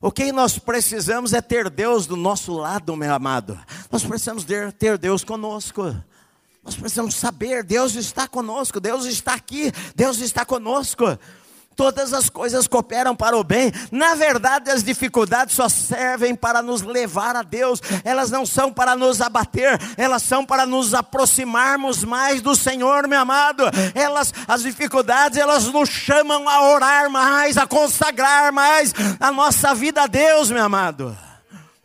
[0.00, 3.58] O que nós precisamos é ter Deus do nosso lado, meu amado.
[3.90, 4.46] Nós precisamos
[4.78, 5.82] ter Deus conosco.
[6.62, 11.18] Nós precisamos saber, Deus está conosco, Deus está aqui, Deus está conosco.
[11.76, 13.72] Todas as coisas cooperam para o bem.
[13.90, 17.80] Na verdade, as dificuldades só servem para nos levar a Deus.
[18.04, 23.20] Elas não são para nos abater, elas são para nos aproximarmos mais do Senhor, meu
[23.20, 23.64] amado.
[23.94, 30.02] Elas, as dificuldades, elas nos chamam a orar mais, a consagrar mais a nossa vida
[30.02, 31.16] a Deus, meu amado.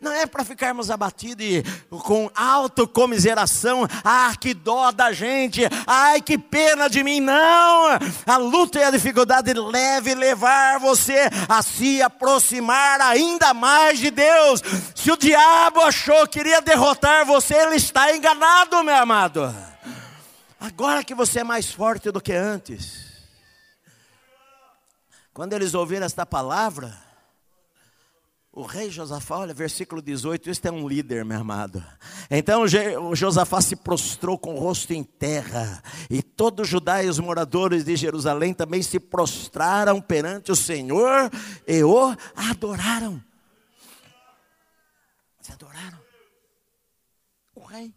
[0.00, 1.64] Não é para ficarmos abatidos e
[2.04, 3.84] com autocomiseração.
[4.04, 5.62] Ah, que dó da gente.
[5.88, 7.18] Ai, que pena de mim.
[7.18, 7.98] Não.
[8.24, 14.62] A luta e a dificuldade deve levar você a se aproximar ainda mais de Deus.
[14.94, 19.52] Se o diabo achou que iria derrotar você, ele está enganado, meu amado.
[20.60, 23.08] Agora que você é mais forte do que antes.
[25.34, 27.07] Quando eles ouviram esta palavra,
[28.58, 31.80] o rei Josafá, olha, versículo 18, este é um líder, meu amado.
[32.28, 32.64] Então
[33.14, 37.94] Josafá se prostrou com o rosto em terra, e todo Judá e os moradores de
[37.94, 41.30] Jerusalém também se prostraram perante o Senhor
[41.68, 43.22] e o adoraram.
[45.40, 46.00] Se adoraram.
[47.54, 47.94] O rei.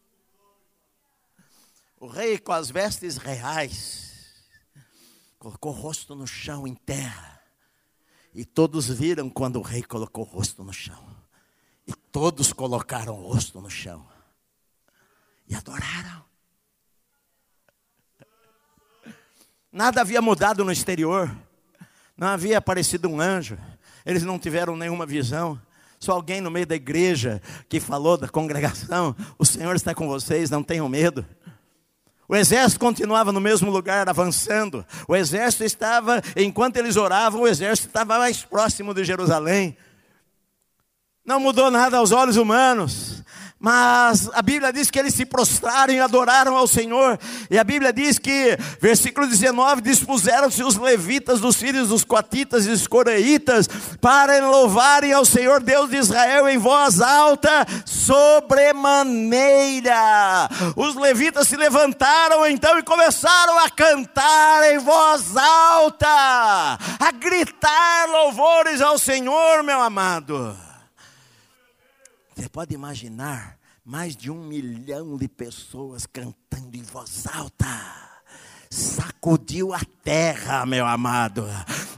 [1.99, 4.13] O rei com as vestes reais,
[5.39, 7.30] colocou o rosto no chão em terra
[8.33, 11.03] e todos viram quando o rei colocou o rosto no chão.
[11.85, 14.05] E todos colocaram o rosto no chão
[15.47, 16.23] e adoraram.
[19.71, 21.33] Nada havia mudado no exterior,
[22.15, 23.57] não havia aparecido um anjo,
[24.05, 25.61] eles não tiveram nenhuma visão.
[25.99, 30.49] Só alguém no meio da igreja que falou da congregação: O Senhor está com vocês,
[30.49, 31.25] não tenham medo.
[32.31, 34.85] O exército continuava no mesmo lugar, avançando.
[35.05, 39.75] O exército estava, enquanto eles oravam, o exército estava mais próximo de Jerusalém.
[41.25, 43.21] Não mudou nada aos olhos humanos.
[43.61, 47.19] Mas a Bíblia diz que eles se prostraram e adoraram ao Senhor.
[47.47, 52.69] E a Bíblia diz que, versículo 19, dispuseram-se os levitas dos filhos dos coatitas e
[52.69, 53.69] dos coreitas
[54.01, 60.49] para louvarem ao Senhor Deus de Israel em voz alta, sobremaneira.
[60.75, 68.81] Os levitas se levantaram então e começaram a cantar em voz alta, a gritar louvores
[68.81, 70.70] ao Senhor, meu amado.
[72.35, 78.10] Você pode imaginar mais de um milhão de pessoas cantando em voz alta
[78.71, 81.47] sacudiu a terra, meu amado.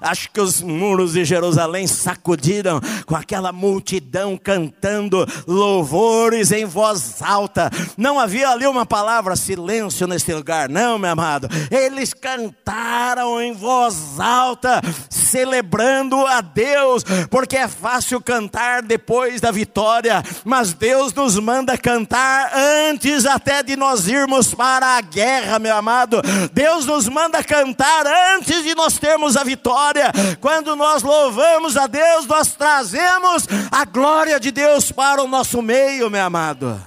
[0.02, 7.70] Acho que os muros de Jerusalém sacudiram com aquela multidão cantando louvores em voz alta.
[7.96, 11.48] Não havia ali uma palavra silêncio nesse lugar, não, meu amado.
[11.72, 20.22] Eles cantaram em voz alta, celebrando a Deus, porque é fácil cantar depois da vitória,
[20.44, 22.52] mas Deus nos manda cantar
[22.90, 26.22] antes até de nós irmos para a guerra, meu amado.
[26.64, 30.14] Deus nos manda cantar antes de nós termos a vitória.
[30.40, 36.10] Quando nós louvamos a Deus, nós trazemos a glória de Deus para o nosso meio,
[36.10, 36.82] meu amado.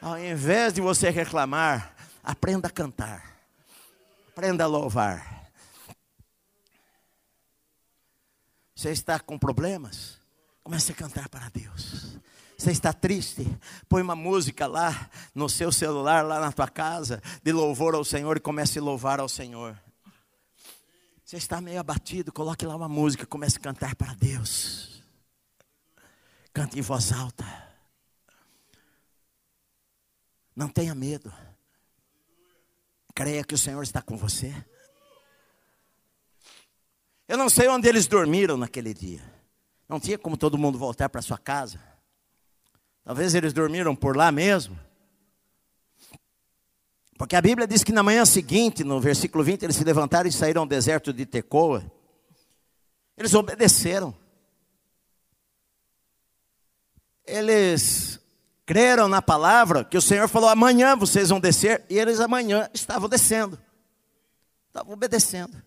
[0.00, 1.94] Ao invés de você reclamar,
[2.24, 3.22] aprenda a cantar,
[4.30, 5.50] aprenda a louvar.
[8.74, 10.16] Você está com problemas?
[10.64, 12.11] Comece a cantar para Deus.
[12.62, 13.44] Você está triste?
[13.88, 18.36] Põe uma música lá no seu celular, lá na tua casa, de louvor ao Senhor
[18.36, 19.76] e comece a louvar ao Senhor.
[21.24, 25.02] Você está meio abatido, coloque lá uma música, comece a cantar para Deus.
[26.52, 27.44] Cante em voz alta.
[30.54, 31.34] Não tenha medo.
[33.12, 34.54] Creia que o Senhor está com você.
[37.26, 39.20] Eu não sei onde eles dormiram naquele dia.
[39.88, 41.90] Não tinha como todo mundo voltar para sua casa.
[43.04, 44.78] Talvez eles dormiram por lá mesmo.
[47.18, 50.32] Porque a Bíblia diz que na manhã seguinte, no versículo 20, eles se levantaram e
[50.32, 51.84] saíram ao deserto de Tecoa.
[53.16, 54.14] Eles obedeceram.
[57.24, 58.20] Eles
[58.66, 63.08] creram na palavra que o Senhor falou: amanhã vocês vão descer, e eles amanhã estavam
[63.08, 63.58] descendo,
[64.68, 65.62] estavam obedecendo.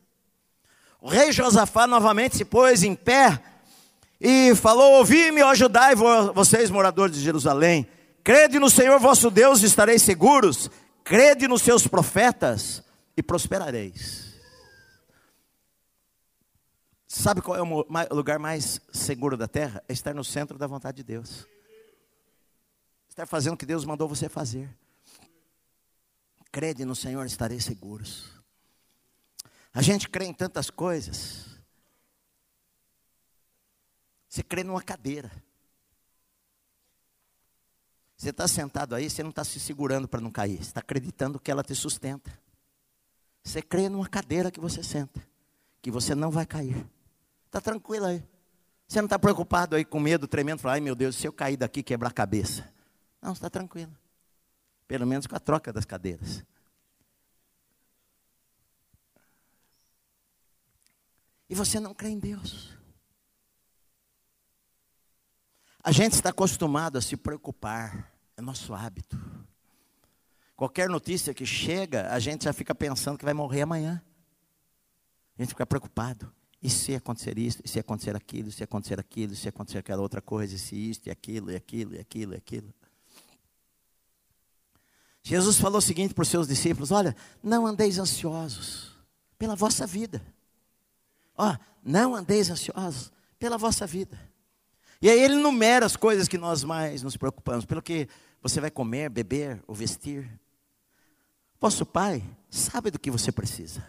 [1.00, 3.42] O rei Josafá novamente se pôs em pé
[4.20, 5.96] e falou: Ouvi-me, ó Judá, e
[6.34, 7.88] vocês, moradores de Jerusalém,
[8.24, 10.70] crede no Senhor vosso Deus e estareis seguros,
[11.04, 12.84] crede nos seus profetas
[13.16, 14.26] e prosperareis.
[17.08, 19.82] Sabe qual é o lugar mais seguro da terra?
[19.88, 21.48] É estar no centro da vontade de Deus.
[23.08, 24.70] Estar fazendo o que Deus mandou você fazer.
[26.52, 28.30] Crede no Senhor, estareis seguros.
[29.74, 31.55] A gente crê em tantas coisas.
[34.36, 35.32] Você crê numa cadeira.
[38.18, 40.58] Você está sentado aí, você não está se segurando para não cair.
[40.58, 42.38] Você está acreditando que ela te sustenta.
[43.42, 45.26] Você crê numa cadeira que você senta,
[45.82, 46.86] que você não vai cair.
[47.46, 48.22] Está tranquilo aí.
[48.86, 51.56] Você não está preocupado aí com medo, tremendo, falando, ai meu Deus, se eu cair
[51.56, 52.70] daqui, quebrar a cabeça.
[53.22, 53.98] Não, está tranquilo.
[54.86, 56.44] Pelo menos com a troca das cadeiras.
[61.50, 62.76] E você não crê em Deus.
[65.85, 69.18] A gente está acostumado a se preocupar, é nosso hábito.
[70.54, 74.02] Qualquer notícia que chega, a gente já fica pensando que vai morrer amanhã.
[75.38, 76.32] A gente fica preocupado.
[76.62, 80.22] E se acontecer isso, e se acontecer aquilo, se acontecer aquilo, se acontecer aquela outra
[80.22, 82.74] coisa, e se isto, e aquilo, e aquilo, e aquilo, e aquilo.
[85.24, 88.92] Jesus falou o seguinte para os seus discípulos: Olha, não andeis ansiosos
[89.38, 90.22] pela vossa vida.
[91.38, 94.35] Ó, não andeis ansiosos pela vossa vida.
[95.02, 98.08] E aí ele numera as coisas que nós mais nos preocupamos, pelo que
[98.42, 100.30] você vai comer, beber ou vestir.
[101.60, 103.84] Vosso Pai sabe do que você precisa.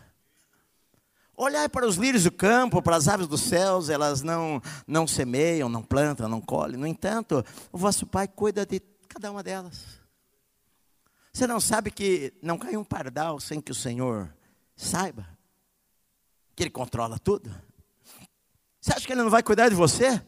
[1.36, 5.68] Olhai para os lírios do campo, para as aves dos céus, elas não, não semeiam,
[5.68, 6.78] não plantam, não colhem.
[6.78, 9.84] No entanto, o vosso Pai cuida de cada uma delas.
[11.32, 14.34] Você não sabe que não cai um pardal sem que o Senhor
[14.74, 15.28] saiba?
[16.54, 17.54] Que Ele controla tudo?
[18.80, 20.24] Você acha que Ele não vai cuidar de você?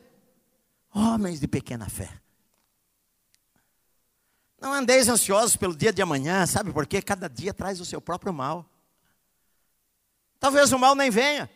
[0.98, 2.20] Homens de pequena fé.
[4.60, 7.00] Não andeis ansiosos pelo dia de amanhã, sabe por quê?
[7.00, 8.68] Cada dia traz o seu próprio mal.
[10.40, 11.48] Talvez o mal nem venha.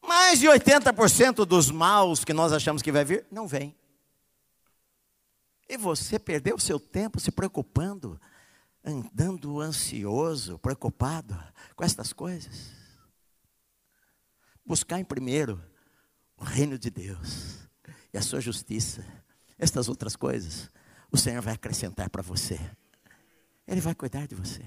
[0.00, 3.76] Mais de 80% dos maus que nós achamos que vai vir, não vem.
[5.68, 8.18] E você perdeu o seu tempo se preocupando,
[8.82, 11.36] andando ansioso, preocupado
[11.74, 12.72] com estas coisas.
[14.64, 15.62] Buscar em primeiro
[16.38, 17.65] o reino de Deus
[18.16, 19.04] a sua justiça.
[19.58, 20.70] Estas outras coisas,
[21.10, 22.58] o Senhor vai acrescentar para você.
[23.66, 24.62] Ele vai cuidar de você.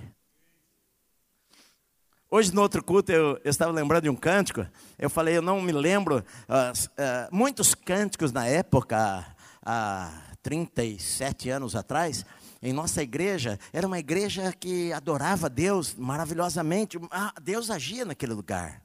[2.32, 4.66] Hoje, no outro culto, eu, eu, estava lembrando de um cântico.
[5.00, 6.18] Eu falei, eu não me lembro.
[6.47, 9.26] Uh, uh, muitos cânticos na época,
[9.66, 10.12] há
[10.43, 12.24] 37 anos atrás,
[12.62, 17.00] em nossa igreja, era uma igreja que adorava Deus maravilhosamente.
[17.10, 18.82] Ah, Deus agia naquele lugar.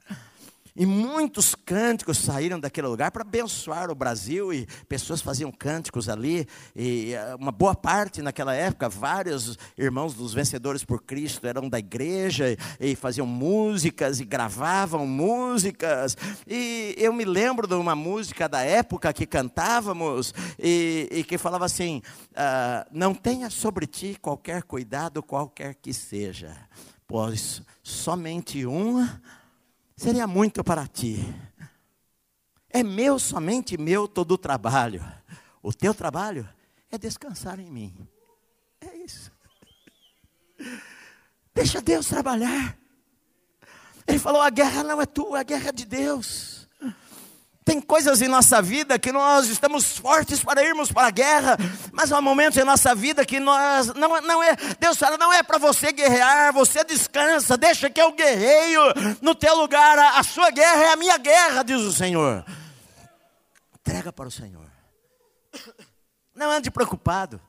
[0.77, 6.45] E muitos cânticos saíram daquele lugar para abençoar o Brasil, e pessoas faziam cânticos ali,
[6.75, 11.79] e eh, uma boa parte naquela época, vários irmãos dos vencedores por Cristo eram da
[11.79, 18.61] igreja, e faziam músicas, e gravavam músicas, e eu me lembro de uma música da
[18.61, 22.01] época que cantávamos, e, e que falava assim:
[22.35, 26.53] ah, Não tenha sobre ti qualquer cuidado, qualquer que seja,
[27.07, 29.21] pois somente uma
[29.95, 31.17] seria muito para ti.
[32.69, 35.03] É meu, somente meu, todo o trabalho.
[35.61, 36.47] O teu trabalho
[36.91, 38.07] é descansar em mim.
[38.81, 39.31] É isso.
[41.53, 42.77] Deixa Deus trabalhar.
[44.07, 46.54] Ele falou: a guerra não é tua, a guerra é de Deus.
[47.65, 51.57] Tem coisas em nossa vida que nós estamos fortes para irmos para a guerra,
[51.91, 55.41] mas há momentos em nossa vida que nós não, não é, Deus fala, não é
[55.41, 58.81] para você guerrear, você descansa, deixa que eu guerreio
[59.19, 62.45] no teu lugar, a, a sua guerra é a minha guerra, diz o Senhor.
[63.79, 64.69] Entrega para o Senhor.
[66.35, 67.41] Não ande preocupado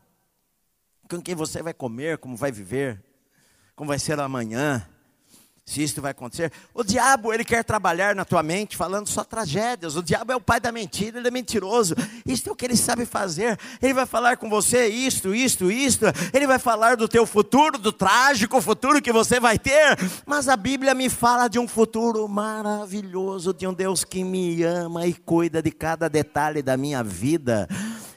[1.11, 3.05] com quem você vai comer, como vai viver,
[3.75, 4.89] como vai ser amanhã
[5.69, 6.53] se isso vai acontecer.
[6.73, 9.97] O diabo, ele quer trabalhar na tua mente falando só tragédias.
[9.97, 11.97] O diabo é o pai da mentira, ele é mentiroso.
[12.25, 13.59] Isso é o que ele sabe fazer.
[13.83, 16.07] Ele vai falar com você isto, isto, isto.
[16.33, 19.99] Ele vai falar do teu futuro, do trágico futuro que você vai ter.
[20.25, 25.05] Mas a Bíblia me fala de um futuro maravilhoso, de um Deus que me ama
[25.05, 27.69] e cuida de cada detalhe da minha vida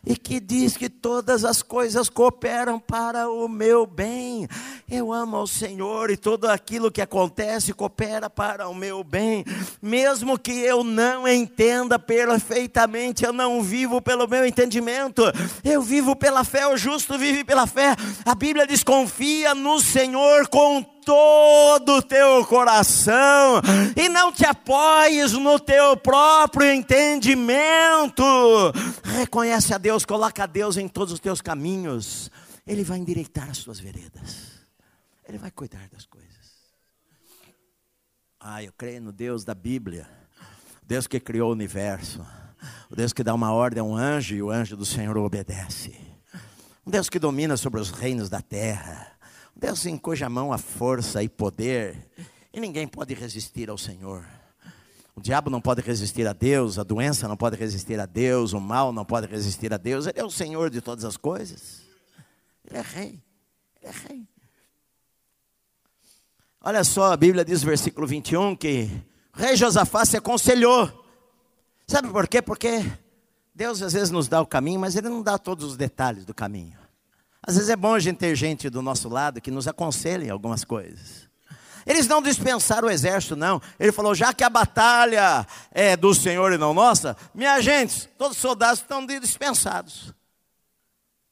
[0.06, 4.48] e que diz que todas as coisas cooperam para o meu bem.
[4.90, 9.46] Eu amo ao Senhor e tudo aquilo que acontece coopera para o meu bem,
[9.82, 15.24] mesmo que eu não entenda perfeitamente, eu não vivo pelo meu entendimento,
[15.64, 17.96] eu vivo pela fé, o justo vive pela fé.
[18.26, 23.60] A Bíblia diz: confia no Senhor com todo o teu coração
[23.96, 28.24] e não te apoies no teu próprio entendimento.
[29.04, 32.30] Reconhece a Deus, coloca a Deus em todos os teus caminhos.
[32.68, 34.60] Ele vai endireitar as suas veredas.
[35.28, 36.30] Ele vai cuidar das coisas.
[38.40, 40.08] Ah, eu creio no Deus da Bíblia.
[40.84, 42.24] Deus que criou o universo.
[42.88, 45.98] O Deus que dá uma ordem a um anjo e o anjo do Senhor obedece.
[46.86, 49.19] Um Deus que domina sobre os reinos da terra.
[49.60, 52.10] Deus em cuja mão há força e poder,
[52.54, 54.26] e ninguém pode resistir ao Senhor.
[55.14, 58.62] O diabo não pode resistir a Deus, a doença não pode resistir a Deus, o
[58.62, 60.08] mal não pode resistir a Deus.
[60.08, 61.82] Ele é o Senhor de todas as coisas.
[62.64, 63.22] Ele é rei.
[63.82, 64.28] Ele é rei.
[66.62, 68.90] Olha só, a Bíblia diz, versículo 21, que
[69.36, 71.06] o rei Josafá se aconselhou.
[71.86, 72.42] Sabe por quê?
[72.42, 72.90] Porque
[73.54, 76.34] Deus às vezes nos dá o caminho, mas Ele não dá todos os detalhes do
[76.34, 76.79] caminho.
[77.50, 80.30] Às vezes é bom a gente ter gente do nosso lado que nos aconselhe em
[80.30, 81.28] algumas coisas.
[81.84, 83.60] Eles não dispensaram o exército, não.
[83.80, 88.38] Ele falou: já que a batalha é do Senhor e não nossa, minha gente, todos
[88.38, 90.14] os soldados estão dispensados.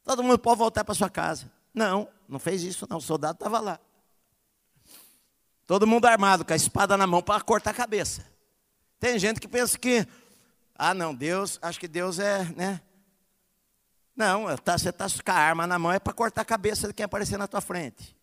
[0.03, 1.51] Todo mundo pode voltar para sua casa.
[1.72, 2.97] Não, não fez isso, não.
[2.97, 3.80] O soldado estava lá.
[5.68, 8.26] Todo mundo armado, com a espada na mão para cortar a cabeça.
[8.99, 10.03] Tem gente que pensa que,
[10.74, 12.82] ah, não, Deus, acho que Deus é, né?
[14.18, 16.93] Não, tá, você está com a arma na mão é para cortar a cabeça de
[16.93, 18.18] quem aparecer na tua frente.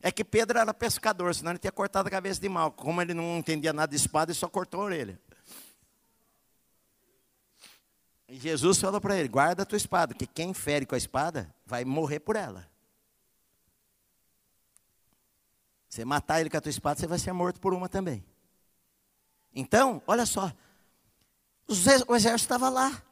[0.00, 2.72] É que Pedro era pescador, senão ele tinha cortado a cabeça de mal.
[2.72, 5.20] Como ele não entendia nada de espada, ele só cortou a orelha.
[8.26, 11.54] E Jesus falou para ele: guarda a tua espada, que quem fere com a espada
[11.66, 12.66] vai morrer por ela.
[15.90, 18.24] Você matar ele com a tua espada, você vai ser morto por uma também.
[19.54, 20.50] Então, olha só,
[21.66, 23.02] o exército estava lá.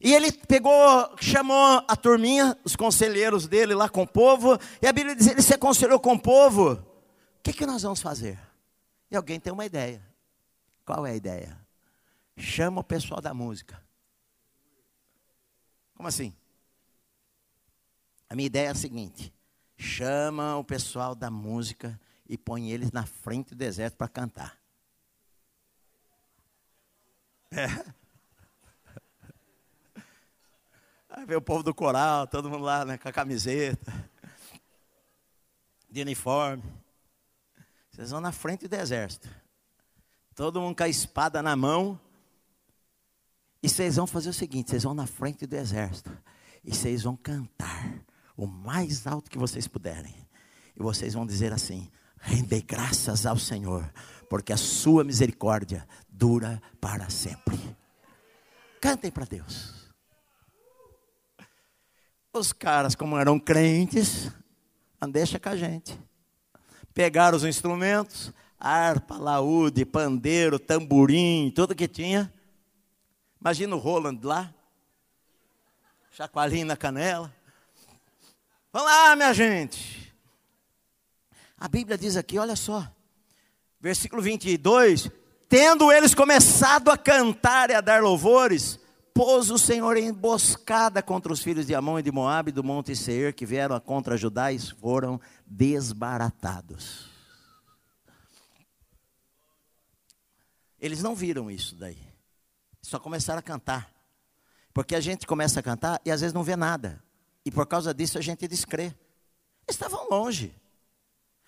[0.00, 0.72] E ele pegou,
[1.20, 5.42] chamou a turminha, os conselheiros dele lá com o povo, e a Bíblia diz: ele
[5.42, 6.74] se aconselhou com o povo.
[6.74, 8.38] O que, que nós vamos fazer?
[9.10, 10.06] E alguém tem uma ideia.
[10.84, 11.58] Qual é a ideia?
[12.36, 13.82] Chama o pessoal da música.
[15.94, 16.32] Como assim?
[18.28, 19.34] A minha ideia é a seguinte:
[19.76, 24.58] chama o pessoal da música e põe eles na frente do deserto para cantar.
[27.50, 27.97] É.
[31.18, 34.08] Aí vê o povo do coral, todo mundo lá né, com a camiseta,
[35.90, 36.62] de uniforme.
[37.90, 39.28] Vocês vão na frente do exército.
[40.32, 41.98] Todo mundo com a espada na mão.
[43.60, 46.16] E vocês vão fazer o seguinte: vocês vão na frente do exército.
[46.62, 48.00] E vocês vão cantar
[48.36, 50.14] o mais alto que vocês puderem.
[50.76, 51.90] E vocês vão dizer assim:
[52.20, 53.92] rendei graças ao Senhor,
[54.30, 57.58] porque a sua misericórdia dura para sempre.
[58.80, 59.87] Cantem para Deus.
[62.32, 64.30] Os caras, como eram crentes,
[65.10, 65.98] deixa com a gente.
[66.92, 72.32] Pegaram os instrumentos, harpa, laúde, pandeiro, tamborim, tudo que tinha.
[73.40, 74.52] Imagina o Roland lá,
[76.10, 77.34] chacoalhinho na canela.
[78.72, 80.12] Vamos lá, minha gente.
[81.56, 82.86] A Bíblia diz aqui, olha só,
[83.80, 85.10] versículo 22:
[85.48, 88.78] Tendo eles começado a cantar e a dar louvores,
[89.18, 92.94] pôs o Senhor em emboscada contra os filhos de Amon e de Moabe do monte
[92.94, 97.10] Seir, que vieram contra Judá e foram desbaratados.
[100.78, 101.98] Eles não viram isso daí.
[102.80, 103.92] Só começaram a cantar.
[104.72, 107.02] Porque a gente começa a cantar e às vezes não vê nada.
[107.44, 108.94] E por causa disso a gente descrê.
[109.68, 110.54] Estavam longe.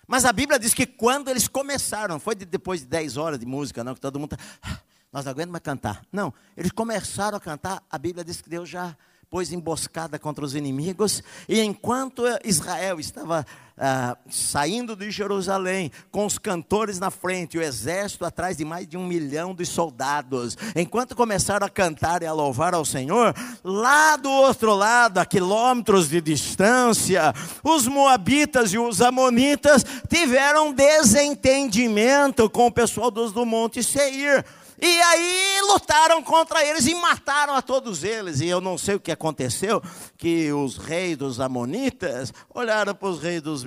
[0.05, 3.81] Mas a Bíblia diz que quando eles começaram, foi depois de 10 horas de música,
[3.81, 4.81] não, que todo mundo está
[5.11, 6.01] nós não aguentamos mais cantar.
[6.11, 8.95] Não, eles começaram a cantar, a Bíblia diz que Deus já
[9.31, 13.45] pôs emboscada contra os inimigos, e enquanto Israel estava
[13.77, 18.97] ah, saindo de Jerusalém, com os cantores na frente, o exército atrás de mais de
[18.97, 23.33] um milhão de soldados, enquanto começaram a cantar e a louvar ao Senhor,
[23.63, 27.33] lá do outro lado, a quilômetros de distância,
[27.63, 34.43] os moabitas e os amonitas tiveram desentendimento com o pessoal dos do Monte Seir.
[34.81, 38.41] E aí lutaram contra eles e mataram a todos eles.
[38.41, 39.79] E eu não sei o que aconteceu,
[40.17, 43.63] que os reis dos Amonitas olharam para os reis dos,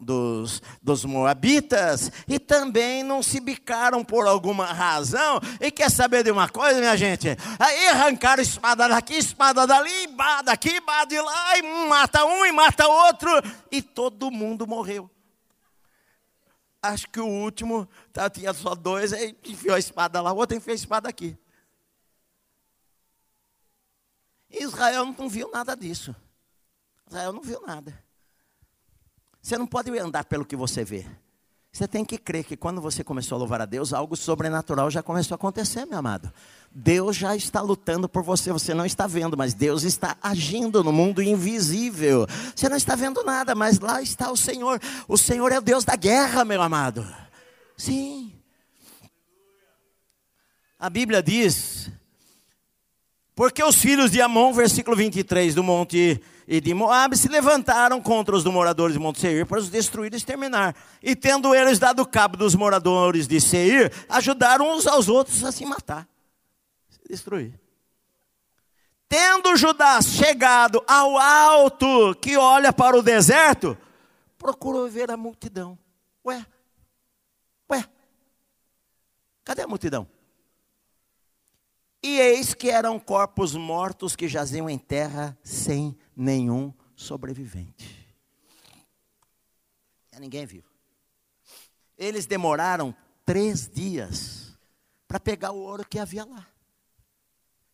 [0.00, 5.40] dos, dos Moabitas e também não se bicaram por alguma razão.
[5.60, 7.28] E quer saber de uma coisa, minha gente?
[7.58, 12.50] Aí arrancaram espada daqui, espada dali, bada daqui, bada de lá, e mata um e
[12.50, 13.30] mata outro,
[13.70, 15.08] e todo mundo morreu
[16.82, 20.56] acho que o último tá, tinha só dois, aí enfiou a espada lá, o outro
[20.56, 21.38] enfiou a espada aqui.
[24.50, 26.14] Israel não viu nada disso.
[27.06, 28.04] Israel não viu nada.
[29.40, 31.06] Você não pode andar pelo que você vê.
[31.74, 35.02] Você tem que crer que quando você começou a louvar a Deus, algo sobrenatural já
[35.02, 36.30] começou a acontecer, meu amado.
[36.70, 40.92] Deus já está lutando por você, você não está vendo, mas Deus está agindo no
[40.92, 42.26] mundo invisível.
[42.54, 44.78] Você não está vendo nada, mas lá está o Senhor.
[45.08, 47.06] O Senhor é o Deus da guerra, meu amado.
[47.74, 48.34] Sim.
[50.78, 51.90] A Bíblia diz:
[53.34, 56.20] Porque os filhos de Amon, versículo 23 do monte
[56.52, 60.12] e de Moabe se levantaram contra os do moradores de Monte Seir para os destruir
[60.12, 60.76] e exterminar.
[61.02, 65.64] E tendo eles dado cabo dos moradores de Seir, ajudaram uns aos outros a se
[65.64, 66.06] matar,
[66.90, 67.58] se destruir.
[69.08, 73.74] Tendo Judá chegado ao alto que olha para o deserto,
[74.36, 75.78] procurou ver a multidão.
[76.22, 76.44] Ué,
[77.70, 77.82] ué,
[79.42, 80.06] cadê a multidão?
[82.02, 88.02] E eis que eram corpos mortos que jaziam em terra sem nenhum sobrevivente.
[90.18, 90.62] Ninguém viu.
[91.98, 92.94] Eles demoraram
[93.24, 94.56] três dias
[95.08, 96.46] para pegar o ouro que havia lá.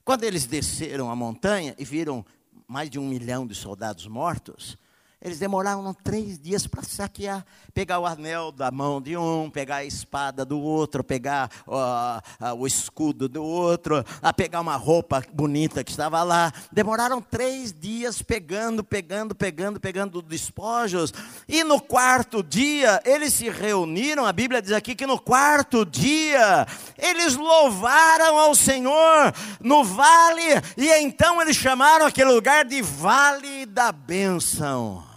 [0.03, 2.25] Quando eles desceram a montanha e viram
[2.67, 4.79] mais de um milhão de soldados mortos,
[5.21, 7.45] eles demoraram três dias para saquear,
[7.75, 12.55] pegar o anel da mão de um, pegar a espada do outro, pegar uh, uh,
[12.57, 16.53] o escudo do outro, a pegar uma roupa bonita que estava lá.
[16.71, 21.13] Demoraram três dias pegando, pegando, pegando, pegando despojos.
[21.49, 24.25] E no quarto dia eles se reuniram.
[24.25, 26.65] A Bíblia diz aqui que no quarto dia
[26.97, 33.91] eles louvaram ao Senhor no vale e então eles chamaram aquele lugar de Vale da
[33.91, 35.08] Bênção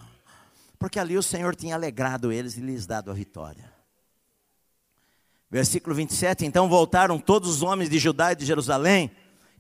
[0.82, 3.72] porque ali o Senhor tinha alegrado eles e lhes dado a vitória.
[5.48, 9.12] Versículo 27: Então voltaram todos os homens de Judá e de Jerusalém,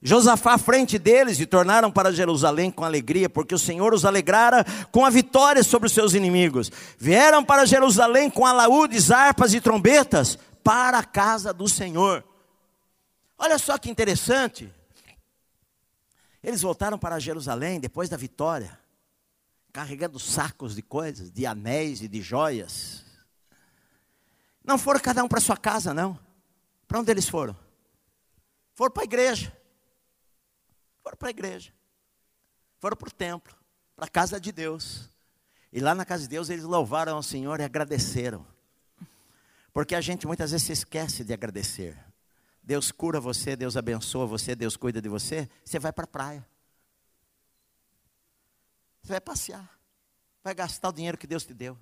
[0.01, 4.65] Josafá à frente deles, e tornaram para Jerusalém com alegria, porque o Senhor os alegrara
[4.91, 6.71] com a vitória sobre os seus inimigos.
[6.97, 12.25] Vieram para Jerusalém com alaúdes, harpas e trombetas para a casa do Senhor.
[13.37, 14.73] Olha só que interessante.
[16.41, 18.80] Eles voltaram para Jerusalém depois da vitória.
[19.71, 23.05] Carregando sacos de coisas, de anéis e de joias.
[24.63, 26.19] Não foram cada um para sua casa, não.
[26.87, 27.57] Para onde eles foram?
[28.75, 29.55] Foram para a igreja.
[31.01, 31.73] Foram para a igreja.
[32.79, 33.55] Foram para o templo,
[33.95, 35.09] para a casa de Deus.
[35.71, 38.45] E lá na casa de Deus eles louvaram ao Senhor e agradeceram.
[39.71, 41.97] Porque a gente muitas vezes se esquece de agradecer.
[42.61, 46.50] Deus cura você, Deus abençoa você, Deus cuida de você, você vai para a praia.
[49.01, 49.69] Você vai passear.
[50.43, 51.77] Vai gastar o dinheiro que Deus te deu.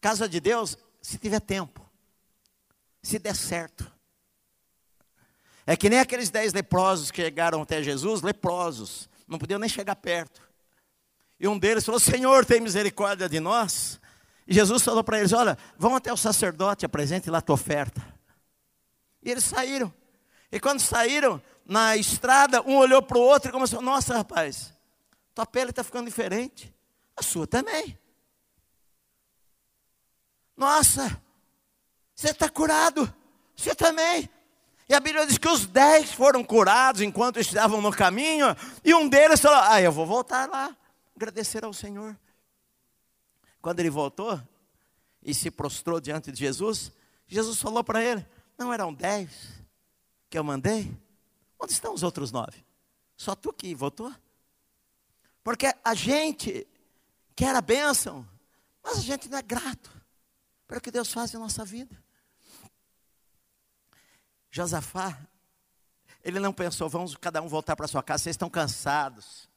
[0.00, 1.88] Casa de Deus, se tiver tempo.
[3.02, 3.90] Se der certo.
[5.66, 9.96] É que nem aqueles dez leprosos que chegaram até Jesus, leprosos, não podiam nem chegar
[9.96, 10.40] perto.
[11.40, 14.00] E um deles falou: Senhor, tem misericórdia de nós.
[14.46, 18.00] E Jesus falou para eles: Olha, vão até o sacerdote, apresente lá a tua oferta.
[19.22, 19.92] E eles saíram.
[20.52, 24.72] E quando saíram na estrada, um olhou para o outro e começou: Nossa, rapaz,
[25.36, 26.74] tua pele está ficando diferente.
[27.14, 27.98] A sua também.
[30.56, 31.22] Nossa,
[32.14, 33.14] você está curado.
[33.54, 34.30] Você também.
[34.88, 38.46] E a Bíblia diz que os dez foram curados enquanto estavam no caminho.
[38.82, 40.74] E um deles falou: Ah, eu vou voltar lá,
[41.14, 42.18] agradecer ao Senhor.
[43.60, 44.40] Quando ele voltou
[45.22, 46.90] e se prostrou diante de Jesus,
[47.26, 48.26] Jesus falou para ele:
[48.56, 49.30] Não eram dez
[50.30, 50.90] que eu mandei?
[51.60, 52.64] Onde estão os outros nove?
[53.16, 54.14] Só tu que voltou?
[55.46, 56.66] Porque a gente
[57.36, 58.28] quer a bênção,
[58.82, 59.92] mas a gente não é grato
[60.66, 61.96] pelo que Deus faz em nossa vida.
[64.50, 65.16] Josafá,
[66.24, 69.48] ele não pensou, vamos cada um voltar para sua casa, vocês estão cansados.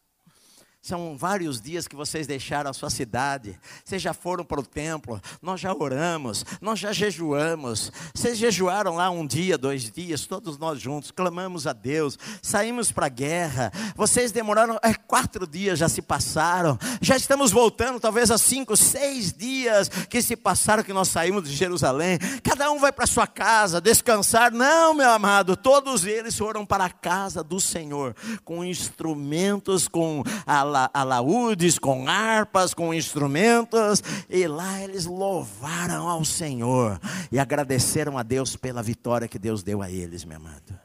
[0.82, 3.60] São vários dias que vocês deixaram a sua cidade.
[3.84, 7.92] Vocês já foram para o templo, nós já oramos, nós já jejuamos.
[8.16, 13.08] Vocês jejuaram lá um dia, dois dias, todos nós juntos, clamamos a Deus, saímos para
[13.08, 13.74] a guerra.
[13.94, 16.80] Vocês demoraram, é, quatro dias já se passaram.
[17.02, 21.56] Já estamos voltando, talvez há cinco, seis dias que se passaram que nós saímos de
[21.58, 22.18] Jerusalém.
[22.42, 24.50] Cada um vai para sua casa descansar.
[24.50, 28.16] Não, meu amado, todos eles foram para a casa do Senhor
[28.46, 37.00] com instrumentos, com a alaúdes, com harpas, com instrumentos, e lá eles louvaram ao Senhor
[37.32, 40.80] e agradeceram a Deus pela vitória que Deus deu a eles, meu amado.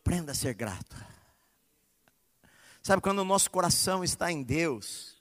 [0.00, 0.96] Aprenda a ser grato.
[2.82, 5.16] Sabe, quando o nosso coração está em Deus,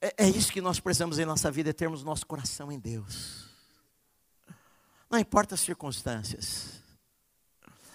[0.00, 3.44] é, é isso que nós precisamos em nossa vida, é termos nosso coração em Deus.
[5.08, 6.82] Não importa as circunstâncias.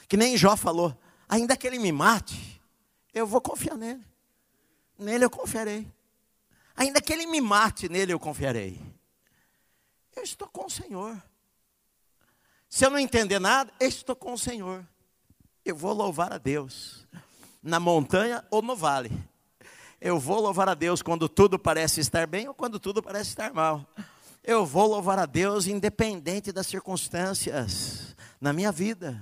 [0.08, 2.59] Que nem Jó falou, ainda que ele me mate,
[3.14, 4.03] eu vou confiar nele.
[4.97, 5.88] Nele eu confiarei.
[6.76, 8.80] Ainda que ele me mate, nele eu confiarei.
[10.16, 11.22] Eu estou com o Senhor.
[12.70, 14.86] Se eu não entender nada, eu estou com o Senhor.
[15.66, 17.07] Eu vou louvar a Deus,
[17.62, 19.12] na montanha ou no vale.
[19.99, 23.53] Eu vou louvar a Deus quando tudo parece estar bem ou quando tudo parece estar
[23.53, 23.86] mal.
[24.43, 29.22] Eu vou louvar a Deus independente das circunstâncias na minha vida.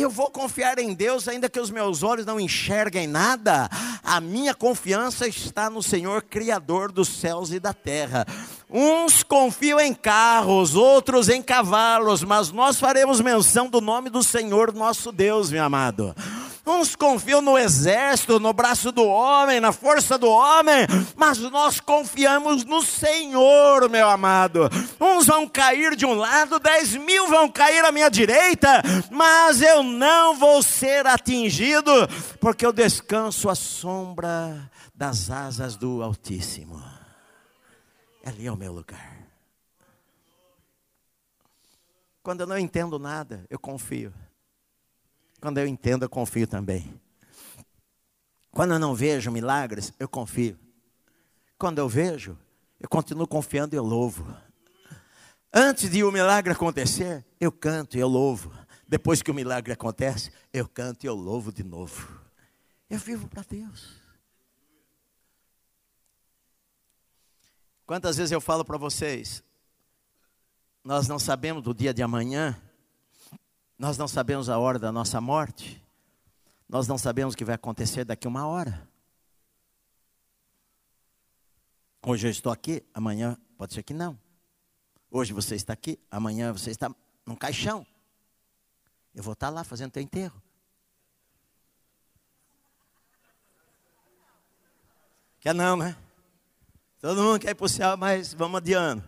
[0.00, 3.68] Eu vou confiar em Deus, ainda que os meus olhos não enxerguem nada.
[4.02, 8.26] A minha confiança está no Senhor, Criador dos céus e da terra.
[8.70, 14.72] Uns confiam em carros, outros em cavalos, mas nós faremos menção do nome do Senhor
[14.72, 16.14] nosso Deus, meu amado.
[16.66, 20.86] Uns confiam no exército, no braço do homem, na força do homem,
[21.16, 24.68] mas nós confiamos no Senhor, meu amado.
[25.00, 29.82] Uns vão cair de um lado, dez mil vão cair à minha direita, mas eu
[29.82, 31.90] não vou ser atingido,
[32.40, 36.82] porque eu descanso à sombra das asas do Altíssimo.
[38.24, 39.18] Ali é o meu lugar.
[42.22, 44.12] Quando eu não entendo nada, eu confio.
[45.40, 47.00] Quando eu entendo, eu confio também.
[48.50, 50.58] Quando eu não vejo milagres, eu confio.
[51.56, 52.38] Quando eu vejo,
[52.78, 54.26] eu continuo confiando e eu louvo.
[55.52, 58.52] Antes de o milagre acontecer, eu canto e eu louvo.
[58.86, 62.20] Depois que o milagre acontece, eu canto e eu louvo de novo.
[62.88, 64.00] Eu vivo para Deus.
[67.86, 69.42] Quantas vezes eu falo para vocês,
[70.84, 72.60] nós não sabemos do dia de amanhã,
[73.80, 75.82] nós não sabemos a hora da nossa morte.
[76.68, 78.86] Nós não sabemos o que vai acontecer daqui uma hora.
[82.04, 84.20] Hoje eu estou aqui, amanhã pode ser que não.
[85.10, 87.86] Hoje você está aqui, amanhã você está num caixão.
[89.14, 90.42] Eu vou estar lá fazendo teu enterro.
[95.40, 95.96] Quer não, né?
[97.00, 99.02] Todo mundo quer ir para o céu, mas vamos adiando.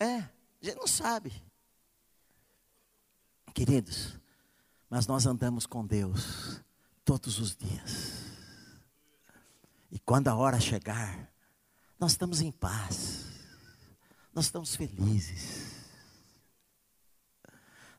[0.00, 0.30] É, a
[0.60, 1.32] gente não sabe.
[3.54, 4.18] Queridos,
[4.90, 6.60] mas nós andamos com Deus
[7.04, 8.24] todos os dias.
[9.92, 11.32] E quando a hora chegar,
[12.00, 13.26] nós estamos em paz,
[14.34, 15.72] nós estamos felizes.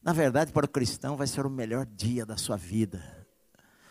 [0.03, 3.25] Na verdade, para o cristão, vai ser o melhor dia da sua vida.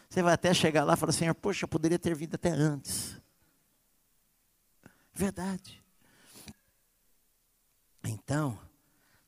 [0.09, 3.19] Você vai até chegar lá e falar, Senhor, poxa, eu poderia ter vindo até antes.
[5.15, 5.83] Verdade.
[8.05, 8.59] Então,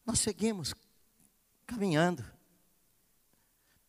[0.04, 0.74] nós seguimos
[1.66, 2.24] caminhando,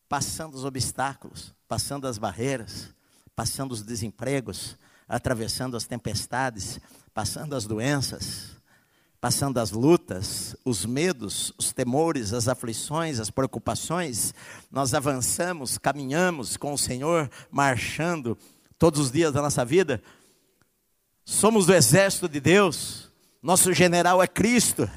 [0.08, 2.88] passando os obstáculos, passando as barreiras,
[3.36, 4.76] passando os desempregos,
[5.08, 6.80] atravessando as tempestades,
[7.14, 8.58] passando as doenças,
[9.20, 14.34] passando as lutas, os medos, os temores, as aflições, as preocupações,
[14.70, 18.38] nós avançamos, caminhamos com o Senhor, marchando
[18.78, 20.02] todos os dias da nossa vida.
[21.24, 23.10] Somos do exército de Deus,
[23.42, 24.88] nosso general é Cristo.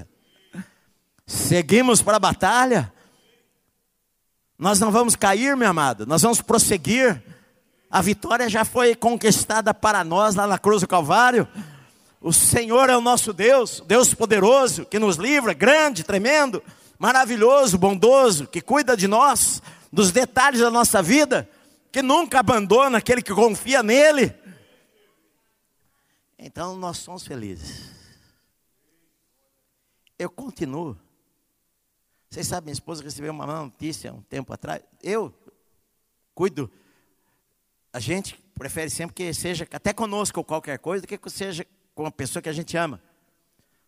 [1.32, 2.92] Seguimos para a batalha.
[4.60, 7.24] Nós não vamos cair, meu amado, nós vamos prosseguir.
[7.90, 11.48] A vitória já foi conquistada para nós lá na cruz do Calvário.
[12.20, 16.62] O Senhor é o nosso Deus, Deus poderoso, que nos livra, grande, tremendo,
[17.00, 19.62] maravilhoso, bondoso, que cuida de nós,
[19.92, 21.50] dos detalhes da nossa vida,
[21.94, 24.36] que nunca abandona aquele que confia nele.
[26.38, 27.90] Então nós somos felizes.
[30.20, 30.98] Eu continuo.
[32.32, 34.82] Vocês sabem, minha esposa recebeu uma notícia um tempo atrás.
[35.04, 35.34] Eu
[36.34, 36.72] cuido.
[37.92, 42.06] A gente prefere sempre que seja até conosco ou qualquer coisa, do que seja com
[42.06, 43.04] a pessoa que a gente ama.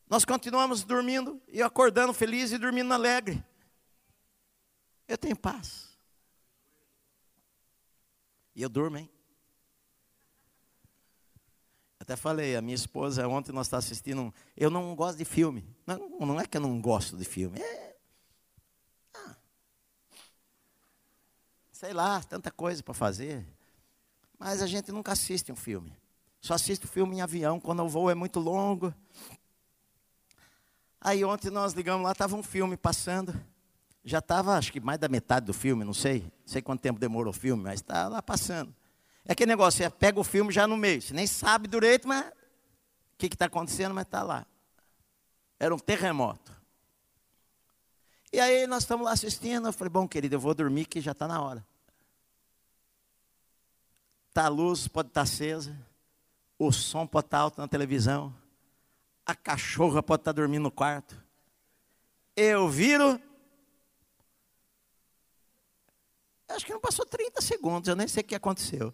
[0.09, 3.41] Nós continuamos dormindo e acordando feliz e dormindo alegre.
[5.07, 5.97] Eu tenho paz.
[8.53, 9.09] E eu durmo, hein?
[11.97, 14.21] Até falei, a minha esposa, ontem nós estávamos assistindo.
[14.21, 15.65] Um, eu não gosto de filme.
[15.87, 17.61] Não, não é que eu não gosto de filme.
[17.61, 17.92] É,
[21.83, 23.45] sei lá, tanta coisa para fazer.
[24.39, 25.93] Mas a gente nunca assiste um filme.
[26.39, 28.93] Só assisto filme em avião quando o voo é muito longo.
[31.01, 33.35] Aí ontem nós ligamos lá, estava um filme passando.
[34.01, 36.21] Já estava, acho que mais da metade do filme, não sei.
[36.21, 38.73] Não sei quanto tempo demorou o filme, mas está lá passando.
[39.25, 41.01] É aquele negócio, você pega o filme já no meio.
[41.01, 42.33] Você nem sabe direito, mas o
[43.17, 44.47] que está acontecendo, mas está lá.
[45.59, 46.55] Era um terremoto.
[48.31, 49.67] E aí nós estamos lá assistindo.
[49.67, 51.72] Eu falei, bom, querido, eu vou dormir que já está na hora.
[54.33, 55.77] Tá a luz, pode estar tá acesa
[56.57, 58.33] o som pode estar alto na televisão,
[59.25, 61.21] a cachorra pode estar dormindo no quarto.
[62.35, 63.19] Eu viro.
[66.47, 68.93] Acho que não passou 30 segundos, eu nem sei o que aconteceu.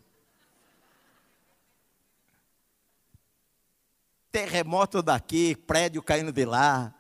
[4.32, 6.94] Terremoto daqui, prédio caindo de lá.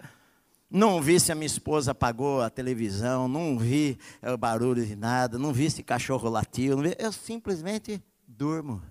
[0.69, 5.39] Não vi se a minha esposa apagou a televisão, não vi o barulho de nada,
[5.39, 8.81] não vi se cachorro latiu, eu simplesmente durmo.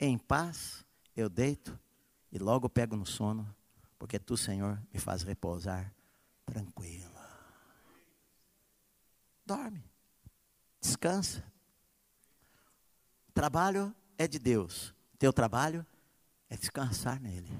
[0.00, 0.84] Em paz
[1.14, 1.78] eu deito
[2.32, 3.54] e logo pego no sono,
[3.98, 5.94] porque tu, Senhor, me faz repousar
[6.46, 7.12] tranquilo.
[9.44, 9.84] Dorme,
[10.80, 11.44] descansa.
[13.34, 14.94] Trabalho é de Deus.
[15.18, 15.86] Teu trabalho
[16.48, 17.50] é descansar nele,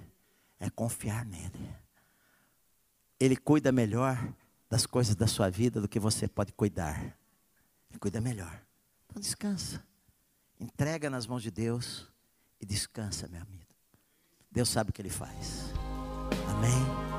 [0.58, 1.76] é confiar nele.
[3.20, 4.16] Ele cuida melhor
[4.68, 7.16] das coisas da sua vida do que você pode cuidar.
[7.88, 8.60] Ele cuida melhor.
[9.06, 9.86] Então descansa.
[10.62, 12.06] Entrega nas mãos de Deus
[12.60, 13.74] e descansa, meu amigo.
[14.48, 15.72] Deus sabe o que Ele faz.
[16.48, 17.11] Amém.